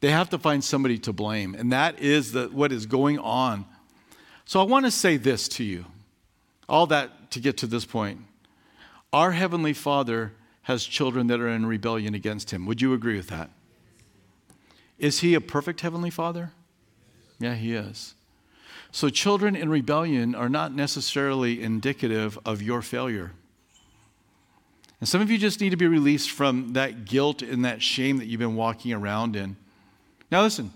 [0.00, 1.54] They have to find somebody to blame.
[1.54, 3.64] And that is the, what is going on.
[4.44, 5.86] So I want to say this to you
[6.68, 8.20] all that to get to this point.
[9.12, 10.32] Our Heavenly Father
[10.62, 12.66] has children that are in rebellion against Him.
[12.66, 13.50] Would you agree with that?
[14.98, 16.50] Is He a perfect Heavenly Father?
[17.38, 18.14] Yeah, He is.
[18.90, 23.32] So children in rebellion are not necessarily indicative of your failure.
[25.00, 28.18] And some of you just need to be released from that guilt and that shame
[28.18, 29.56] that you've been walking around in.
[30.30, 30.72] Now, listen,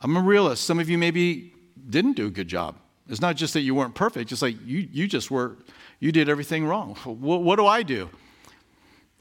[0.00, 0.64] I'm a realist.
[0.64, 1.54] Some of you maybe
[1.88, 2.76] didn't do a good job.
[3.08, 5.56] It's not just that you weren't perfect, it's like you, you just were,
[5.98, 6.94] you did everything wrong.
[7.04, 8.10] What, what do I do?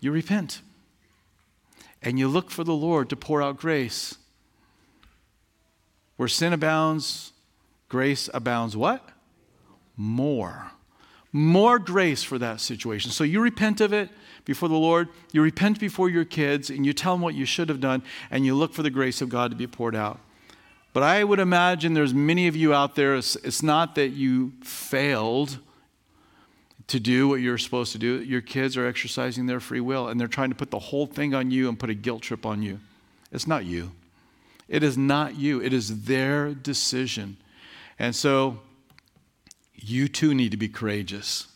[0.01, 0.61] You repent.
[2.01, 4.17] And you look for the Lord to pour out grace.
[6.17, 7.31] Where sin abounds,
[7.87, 9.07] grace abounds what?
[9.95, 10.71] More
[11.31, 13.11] more grace for that situation.
[13.11, 14.09] So you repent of it
[14.45, 17.67] before the Lord, you repent before your kids, and you tell them what you should
[17.69, 20.19] have done, and you look for the grace of God to be poured out.
[20.93, 24.53] But I would imagine there's many of you out there, it's, it's not that you
[24.63, 25.59] failed
[26.87, 28.23] to do what you're supposed to do.
[28.23, 31.35] Your kids are exercising their free will, and they're trying to put the whole thing
[31.35, 32.79] on you and put a guilt trip on you.
[33.31, 33.91] It's not you.
[34.69, 35.61] It is not you.
[35.61, 37.37] It is their decision.
[37.99, 38.59] And so
[39.89, 41.47] you too need to be courageous.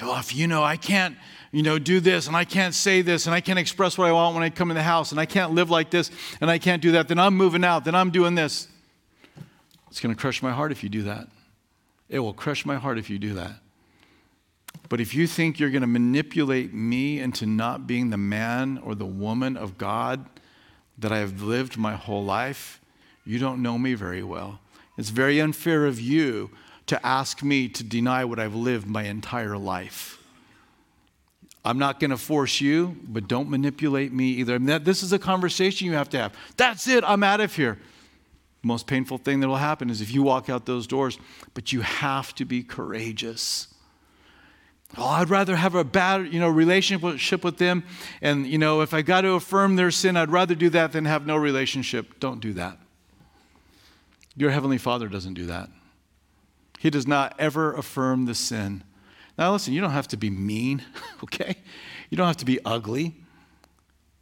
[0.00, 1.16] Well, if you know I can't,
[1.52, 4.12] you know, do this and I can't say this and I can't express what I
[4.12, 6.58] want when I come in the house and I can't live like this and I
[6.58, 8.68] can't do that, then I'm moving out, then I'm doing this.
[9.88, 11.28] It's going to crush my heart if you do that.
[12.08, 13.52] It will crush my heart if you do that.
[14.88, 18.94] But if you think you're going to manipulate me into not being the man or
[18.94, 20.26] the woman of God
[20.98, 22.80] that I have lived my whole life,
[23.24, 24.60] you don't know me very well.
[24.96, 26.50] It's very unfair of you
[26.86, 30.22] to ask me to deny what I've lived my entire life.
[31.64, 34.54] I'm not going to force you, but don't manipulate me either.
[34.54, 36.32] I mean, that, this is a conversation you have to have.
[36.56, 37.78] That's it, I'm out of here.
[38.62, 41.18] The most painful thing that will happen is if you walk out those doors,
[41.54, 43.66] but you have to be courageous.
[44.96, 47.82] oh, I'd rather have a bad, you know, relationship with them.
[48.22, 51.04] And, you know, if I got to affirm their sin, I'd rather do that than
[51.04, 52.20] have no relationship.
[52.20, 52.78] Don't do that.
[54.36, 55.68] Your Heavenly Father doesn't do that.
[56.86, 58.84] He does not ever affirm the sin.
[59.36, 60.84] Now, listen, you don't have to be mean,
[61.24, 61.56] okay?
[62.10, 63.16] You don't have to be ugly.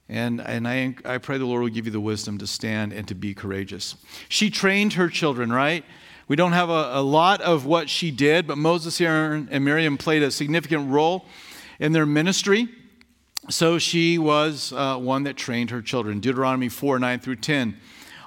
[0.09, 3.07] And, and I, I pray the Lord will give you the wisdom to stand and
[3.09, 3.97] to be courageous.
[4.31, 5.85] She trained her children, right?
[6.27, 9.99] We don't have a, a lot of what she did, but Moses, Aaron, and Miriam
[9.99, 11.27] played a significant role
[11.79, 12.71] in their ministry.
[13.51, 16.19] So she was uh, one that trained her children.
[16.19, 17.77] Deuteronomy 4 9 through 10.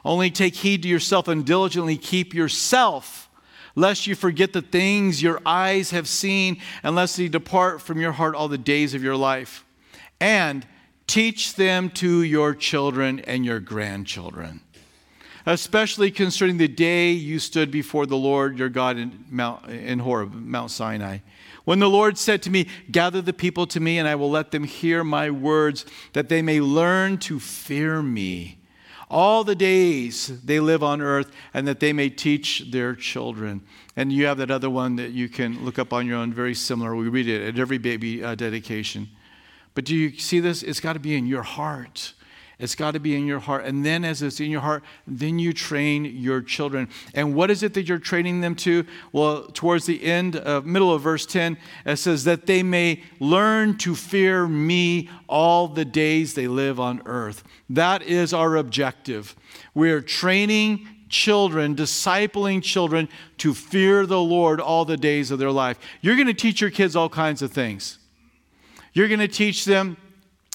[0.05, 3.26] Only take heed to yourself and diligently keep yourself,
[3.77, 8.11] lest you forget the things your eyes have seen, and lest they depart from your
[8.11, 9.63] heart all the days of your life.
[10.19, 10.65] And
[11.05, 14.61] teach them to your children and your grandchildren
[15.47, 20.33] especially concerning the day you stood before the Lord your God in, Mount, in Horeb,
[20.33, 21.19] Mount Sinai.
[21.63, 24.51] When the Lord said to me, Gather the people to me, and I will let
[24.51, 28.57] them hear my words, that they may learn to fear me
[29.09, 33.61] all the days they live on earth, and that they may teach their children.
[33.95, 36.53] And you have that other one that you can look up on your own, very
[36.53, 36.95] similar.
[36.95, 39.09] We read it at every baby uh, dedication.
[39.73, 40.63] But do you see this?
[40.63, 42.13] It's got to be in your heart.
[42.59, 43.65] It's got to be in your heart.
[43.65, 46.89] And then, as it's in your heart, then you train your children.
[47.13, 48.83] And what is it that you're training them to?
[49.11, 53.93] Well, towards the end, middle of verse 10, it says, that they may learn to
[53.93, 57.43] fear me all the days they live on earth.
[57.69, 59.35] That is our objective.
[59.75, 65.77] We're training children, discipling children to fear the Lord all the days of their life.
[66.01, 67.99] You're going to teach your kids all kinds of things.
[68.93, 69.95] You're going to teach them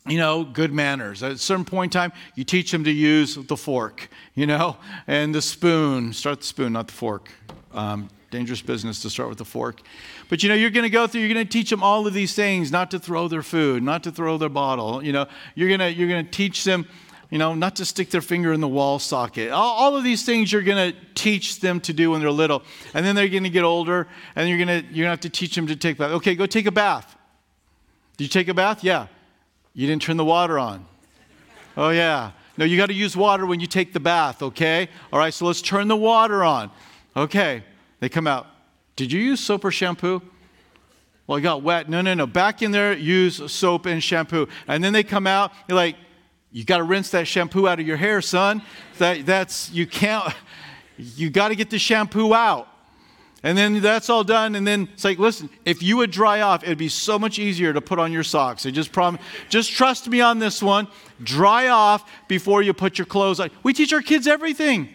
[0.07, 1.23] you know, good manners.
[1.23, 4.77] At a certain point in time, you teach them to use the fork, you know,
[5.07, 6.13] and the spoon.
[6.13, 7.31] Start the spoon, not the fork.
[7.73, 9.83] Um, dangerous business to start with the fork.
[10.29, 12.15] But you know, you're going to go through, you're going to teach them all of
[12.15, 15.05] these things, not to throw their food, not to throw their bottle.
[15.05, 16.87] You know, you're going to, you're going to teach them,
[17.31, 19.51] you know, not to stick their finger in the wall socket.
[19.51, 22.63] All, all of these things you're going to teach them to do when they're little.
[22.95, 25.21] And then they're going to get older, and you're going to, you're going to have
[25.21, 26.13] to teach them to take bath.
[26.13, 27.17] Okay, go take a bath.
[28.17, 28.83] Did you take a bath?
[28.83, 29.07] Yeah.
[29.75, 30.87] You didn't turn the water on.
[31.77, 32.33] Oh, yeah.
[32.59, 34.89] No, you got to use water when you take the bath, okay?
[35.13, 36.71] All right, so let's turn the water on.
[37.17, 37.65] Okay.
[38.01, 38.49] They come out.
[38.97, 40.21] Did you use soap or shampoo?
[41.27, 41.89] Well, it got wet.
[41.89, 42.27] No, no, no.
[42.27, 44.49] Back in there, use soap and shampoo.
[44.67, 45.95] And then they come out, you're like,
[46.51, 48.61] you got to rinse that shampoo out of your hair, son.
[48.99, 50.35] That, that's, you can't,
[50.97, 52.69] you got to get the shampoo out.
[53.43, 54.55] And then that's all done.
[54.55, 57.73] And then it's like, listen, if you would dry off, it'd be so much easier
[57.73, 58.65] to put on your socks.
[58.67, 60.87] I just promise, just trust me on this one.
[61.23, 63.51] Dry off before you put your clothes on.
[63.63, 64.89] We teach our kids everything.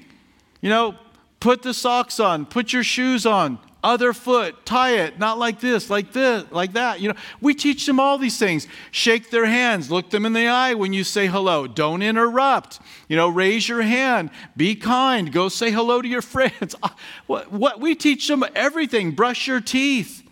[0.62, 0.96] You know,
[1.40, 5.90] put the socks on, put your shoes on, other foot, tie it, not like this,
[5.90, 7.00] like this, like that.
[7.00, 8.68] You know, we teach them all these things.
[8.92, 11.68] Shake their hands, look them in the eye when you say hello.
[11.68, 12.80] Don't interrupt.
[13.08, 16.76] You know, raise your hand, be kind, go say hello to your friends.
[17.28, 19.12] What, what we teach them everything.
[19.12, 20.24] Brush your teeth.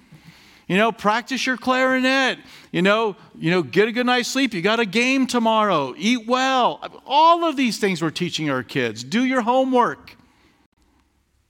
[0.67, 2.39] You know, practice your clarinet.
[2.71, 4.53] You know, you know, get a good night's sleep.
[4.53, 5.93] You got a game tomorrow.
[5.97, 6.81] Eat well.
[7.05, 9.03] All of these things we're teaching our kids.
[9.03, 10.15] Do your homework.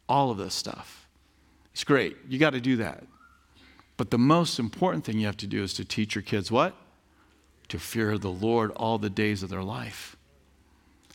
[0.10, 0.95] All of this stuff.
[1.76, 2.16] It's great.
[2.30, 3.04] You got to do that.
[3.98, 6.74] But the most important thing you have to do is to teach your kids what?
[7.68, 10.16] To fear the Lord all the days of their life.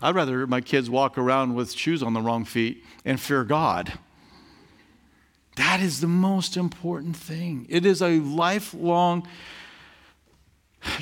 [0.03, 3.95] I'd rather my kids walk around with shoes on the wrong feet and fear God.
[5.57, 7.65] That is the most important thing.
[7.71, 9.27] It is a lifelong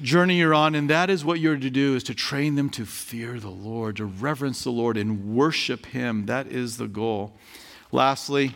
[0.01, 2.87] journey you're on, and that is what you're to do is to train them to
[2.87, 6.27] fear the Lord, to reverence the Lord and worship Him.
[6.27, 7.37] That is the goal.
[7.91, 8.55] Lastly,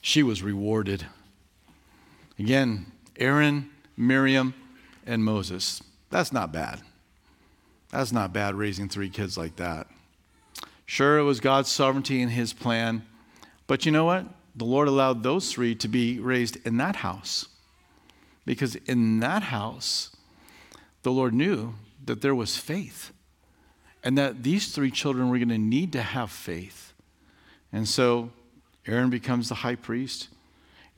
[0.00, 1.06] she was rewarded.
[2.38, 2.86] Again,
[3.16, 4.54] Aaron, Miriam,
[5.06, 5.82] and Moses.
[6.10, 6.80] That's not bad.
[7.90, 9.88] That's not bad raising three kids like that.
[10.86, 13.04] Sure, it was God's sovereignty and his plan,
[13.66, 14.26] but you know what?
[14.56, 17.46] The Lord allowed those three to be raised in that house.
[18.44, 20.16] Because in that house,
[21.02, 21.74] the Lord knew
[22.04, 23.12] that there was faith
[24.02, 26.92] and that these three children were going to need to have faith.
[27.72, 28.30] And so
[28.90, 30.28] Aaron becomes the high priest.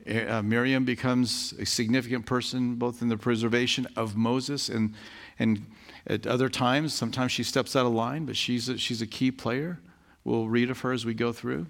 [0.09, 4.93] Uh, Miriam becomes a significant person both in the preservation of Moses and,
[5.39, 5.65] and
[6.07, 6.93] at other times.
[6.93, 9.79] Sometimes she steps out of line, but she's a, she's a key player.
[10.23, 11.67] We'll read of her as we go through.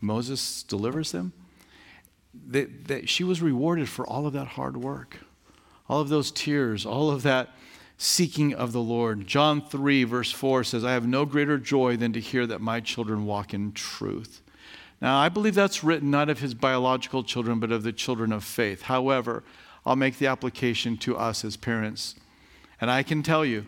[0.00, 1.32] Moses delivers them.
[2.48, 5.18] That, that she was rewarded for all of that hard work,
[5.88, 7.50] all of those tears, all of that
[7.96, 9.26] seeking of the Lord.
[9.26, 12.80] John 3, verse 4 says, I have no greater joy than to hear that my
[12.80, 14.42] children walk in truth.
[15.00, 18.44] Now, I believe that's written not of his biological children, but of the children of
[18.44, 18.82] faith.
[18.82, 19.42] However,
[19.86, 22.14] I'll make the application to us as parents.
[22.80, 23.66] And I can tell you,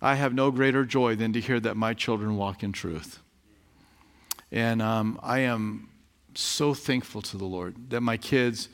[0.00, 3.18] I have no greater joy than to hear that my children walk in truth.
[4.50, 5.88] And um, I am
[6.34, 8.68] so thankful to the Lord that my kids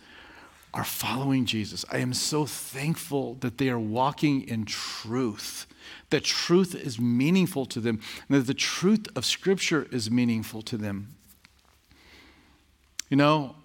[0.72, 1.84] are following Jesus.
[1.90, 5.66] I am so thankful that they are walking in truth,
[6.10, 10.76] that truth is meaningful to them, and that the truth of Scripture is meaningful to
[10.76, 11.16] them.
[13.10, 13.56] You know,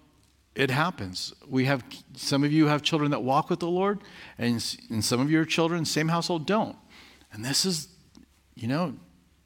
[0.54, 1.32] it happens.
[1.48, 1.84] We have
[2.14, 4.00] some of you have children that walk with the Lord,
[4.38, 4.54] and,
[4.90, 6.76] and some of your children, same household, don't.
[7.32, 7.88] And this is,
[8.54, 8.94] you know,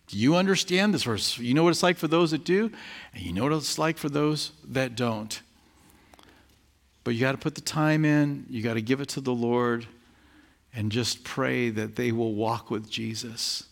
[0.08, 1.38] you understand this verse.
[1.38, 2.72] You know what it's like for those that do,
[3.14, 5.40] and you know what it's like for those that don't.
[7.04, 9.32] But you got to put the time in, you got to give it to the
[9.32, 9.86] Lord,
[10.74, 13.64] and just pray that they will walk with Jesus.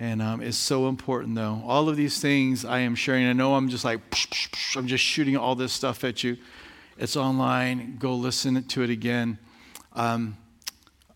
[0.00, 1.62] And um, it's so important, though.
[1.66, 4.00] All of these things I am sharing, I know I'm just like,
[4.74, 6.38] I'm just shooting all this stuff at you.
[6.96, 7.98] It's online.
[7.98, 9.38] Go listen to it again.
[9.92, 10.38] Um,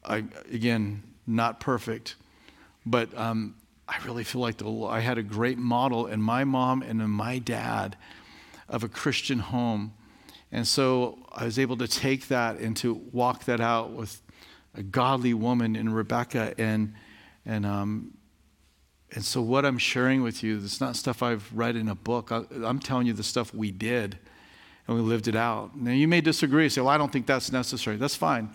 [0.05, 2.17] I, again, not perfect,
[2.85, 3.55] but um,
[3.89, 7.09] I really feel like the, I had a great model in my mom and in
[7.09, 7.97] my dad
[8.69, 9.95] of a Christian home.
[10.53, 14.21] And so I was able to take that and to walk that out with
[14.75, 16.53] a godly woman in Rebecca.
[16.59, 16.93] And,
[17.47, 18.14] and, um,
[19.15, 22.33] and so what I'm sharing with you, it's not stuff I've read in a book.
[22.33, 24.19] I, I'm telling you the stuff we did
[24.87, 25.77] and we lived it out.
[25.77, 27.97] Now you may disagree, say, well, I don't think that's necessary.
[27.97, 28.55] That's fine.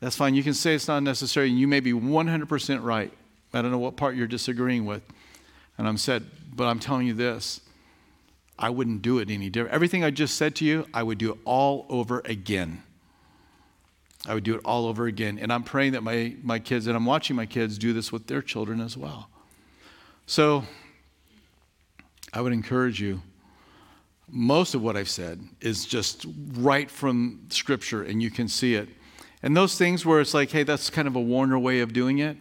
[0.00, 0.34] That's fine.
[0.34, 3.12] You can say it's not necessary, and you may be 100% right.
[3.52, 5.02] I don't know what part you're disagreeing with.
[5.78, 6.24] And I'm said,
[6.54, 7.60] but I'm telling you this
[8.58, 9.74] I wouldn't do it any different.
[9.74, 12.82] Everything I just said to you, I would do it all over again.
[14.26, 15.38] I would do it all over again.
[15.38, 18.26] And I'm praying that my, my kids, and I'm watching my kids do this with
[18.26, 19.28] their children as well.
[20.26, 20.64] So
[22.32, 23.22] I would encourage you.
[24.28, 28.88] Most of what I've said is just right from Scripture, and you can see it.
[29.42, 32.18] And those things where it's like, hey, that's kind of a Warner way of doing
[32.18, 32.38] it,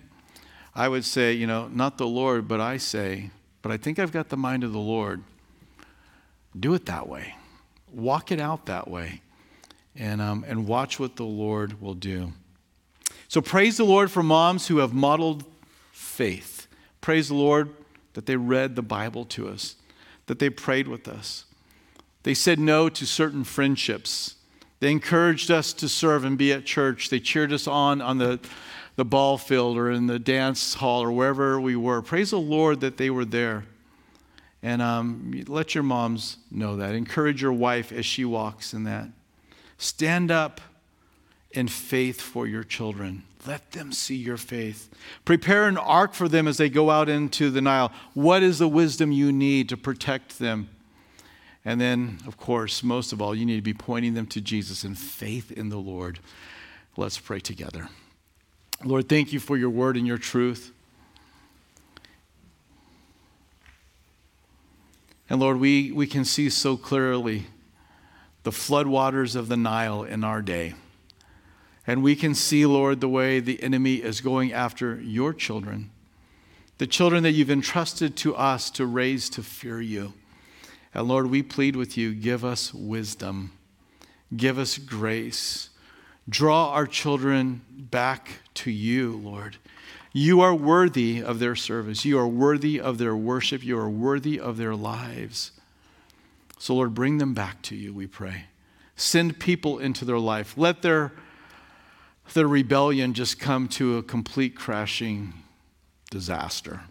[0.74, 3.30] I would say, you know, not the Lord, but I say,
[3.62, 5.22] but I think I've got the mind of the Lord.
[6.58, 7.36] Do it that way.
[7.92, 9.22] Walk it out that way.
[9.96, 12.34] And, um, and watch what the Lord will do.
[13.28, 15.44] So praise the Lord for moms who have modeled
[15.92, 16.53] faith.
[17.04, 17.70] Praise the Lord
[18.14, 19.76] that they read the Bible to us,
[20.26, 21.46] that they prayed with us.
[22.24, 24.38] They said no to certain friendships
[24.84, 27.10] they encouraged us to serve and be at church.
[27.10, 28.42] They cheered us on on the,
[28.98, 32.02] the ball field or in the dance hall or wherever we were.
[32.02, 33.64] Praise the Lord that they were there.
[34.62, 36.96] And um, let your moms know that.
[36.96, 39.08] Encourage your wife as she walks in that.
[39.78, 40.60] Stand up
[41.52, 43.24] in faith for your children.
[43.46, 44.90] Let them see your faith.
[45.26, 47.92] Prepare an ark for them as they go out into the Nile.
[48.14, 50.70] What is the wisdom you need to protect them?
[51.66, 54.84] And then, of course, most of all, you need to be pointing them to Jesus
[54.84, 56.20] and faith in the Lord.
[56.96, 57.90] Let's pray together.
[58.84, 60.72] Lord, thank you for your word and your truth.
[65.30, 67.48] And Lord, we, we can see so clearly
[68.44, 70.76] the floodwaters of the Nile in our day.
[71.86, 75.92] And we can see, Lord, the way the enemy is going after your children,
[76.78, 80.14] the children that you've entrusted to us to raise to fear you.
[80.94, 83.52] And Lord, we plead with you give us wisdom,
[84.36, 85.70] give us grace.
[86.30, 89.58] Draw our children back to you, Lord.
[90.14, 92.06] You are worthy of their service.
[92.06, 93.64] You are worthy of their worship.
[93.64, 95.52] You are worthy of their lives.
[96.60, 98.46] So, Lord, bring them back to you, we pray.
[98.96, 100.54] Send people into their life.
[100.56, 101.12] Let their,
[102.32, 105.34] their rebellion just come to a complete crashing
[106.10, 106.82] disaster.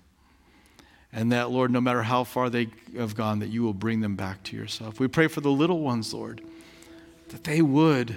[1.12, 4.16] And that, Lord, no matter how far they have gone, that you will bring them
[4.16, 4.98] back to yourself.
[4.98, 6.42] We pray for the little ones, Lord,
[7.28, 8.16] that they would,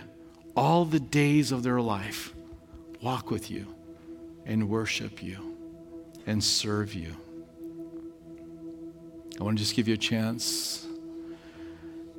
[0.55, 2.33] all the days of their life,
[3.01, 3.67] walk with you
[4.45, 5.57] and worship you
[6.25, 7.15] and serve you.
[9.39, 10.85] I want to just give you a chance,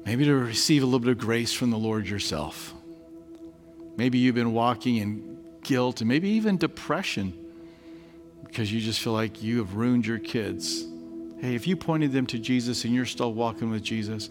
[0.05, 2.75] maybe to receive a little bit of grace from the Lord yourself.
[3.97, 7.33] Maybe you've been walking in guilt and maybe even depression
[8.45, 10.87] because you just feel like you have ruined your kids.
[11.39, 14.31] Hey, if you pointed them to Jesus and you're still walking with Jesus,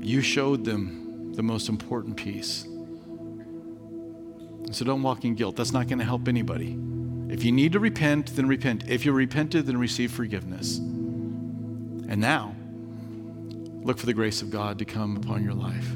[0.00, 2.66] you showed them the most important piece.
[4.72, 5.56] So don't walk in guilt.
[5.56, 6.78] That's not going to help anybody.
[7.28, 8.84] If you need to repent, then repent.
[8.88, 10.78] If you're repented, then receive forgiveness.
[10.78, 12.54] And now,
[13.82, 15.86] look for the grace of God to come upon your life.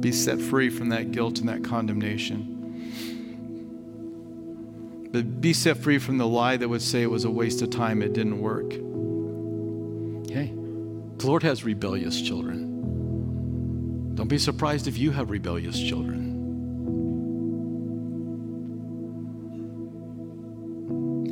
[0.00, 2.54] Be set free from that guilt and that condemnation.
[5.10, 7.70] But be set free from the lie that would say it was a waste of
[7.70, 8.66] time, it didn't work.
[10.26, 10.52] Okay?
[11.16, 14.14] The Lord has rebellious children.
[14.14, 16.26] Don't be surprised if you have rebellious children.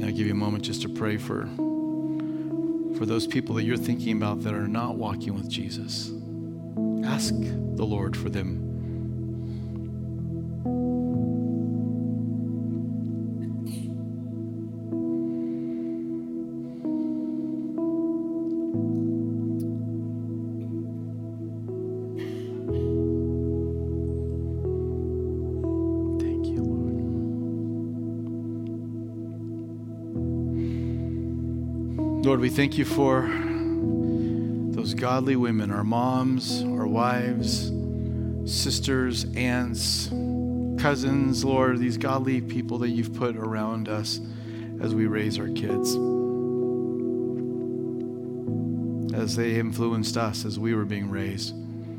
[0.03, 1.47] I'll give you a moment just to pray for,
[2.97, 6.13] for those people that you're thinking about that are not walking with Jesus.
[7.07, 8.63] Ask the Lord for them.
[26.21, 26.97] Thank you, Lord.
[32.27, 33.56] Lord, we thank you for
[34.97, 37.71] godly women, our moms, our wives,
[38.45, 40.09] sisters, aunts,
[40.81, 44.21] cousins, Lord, these godly people that you've put around us
[44.81, 45.95] as we raise our kids.
[49.15, 51.55] As they influenced us as we were being raised.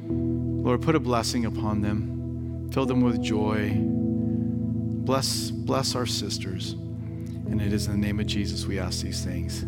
[0.07, 2.69] Lord, put a blessing upon them.
[2.71, 3.73] Fill them with joy.
[3.75, 6.73] Bless, bless our sisters.
[6.73, 9.63] And it is in the name of Jesus we ask these things.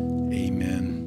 [0.00, 0.99] Amen.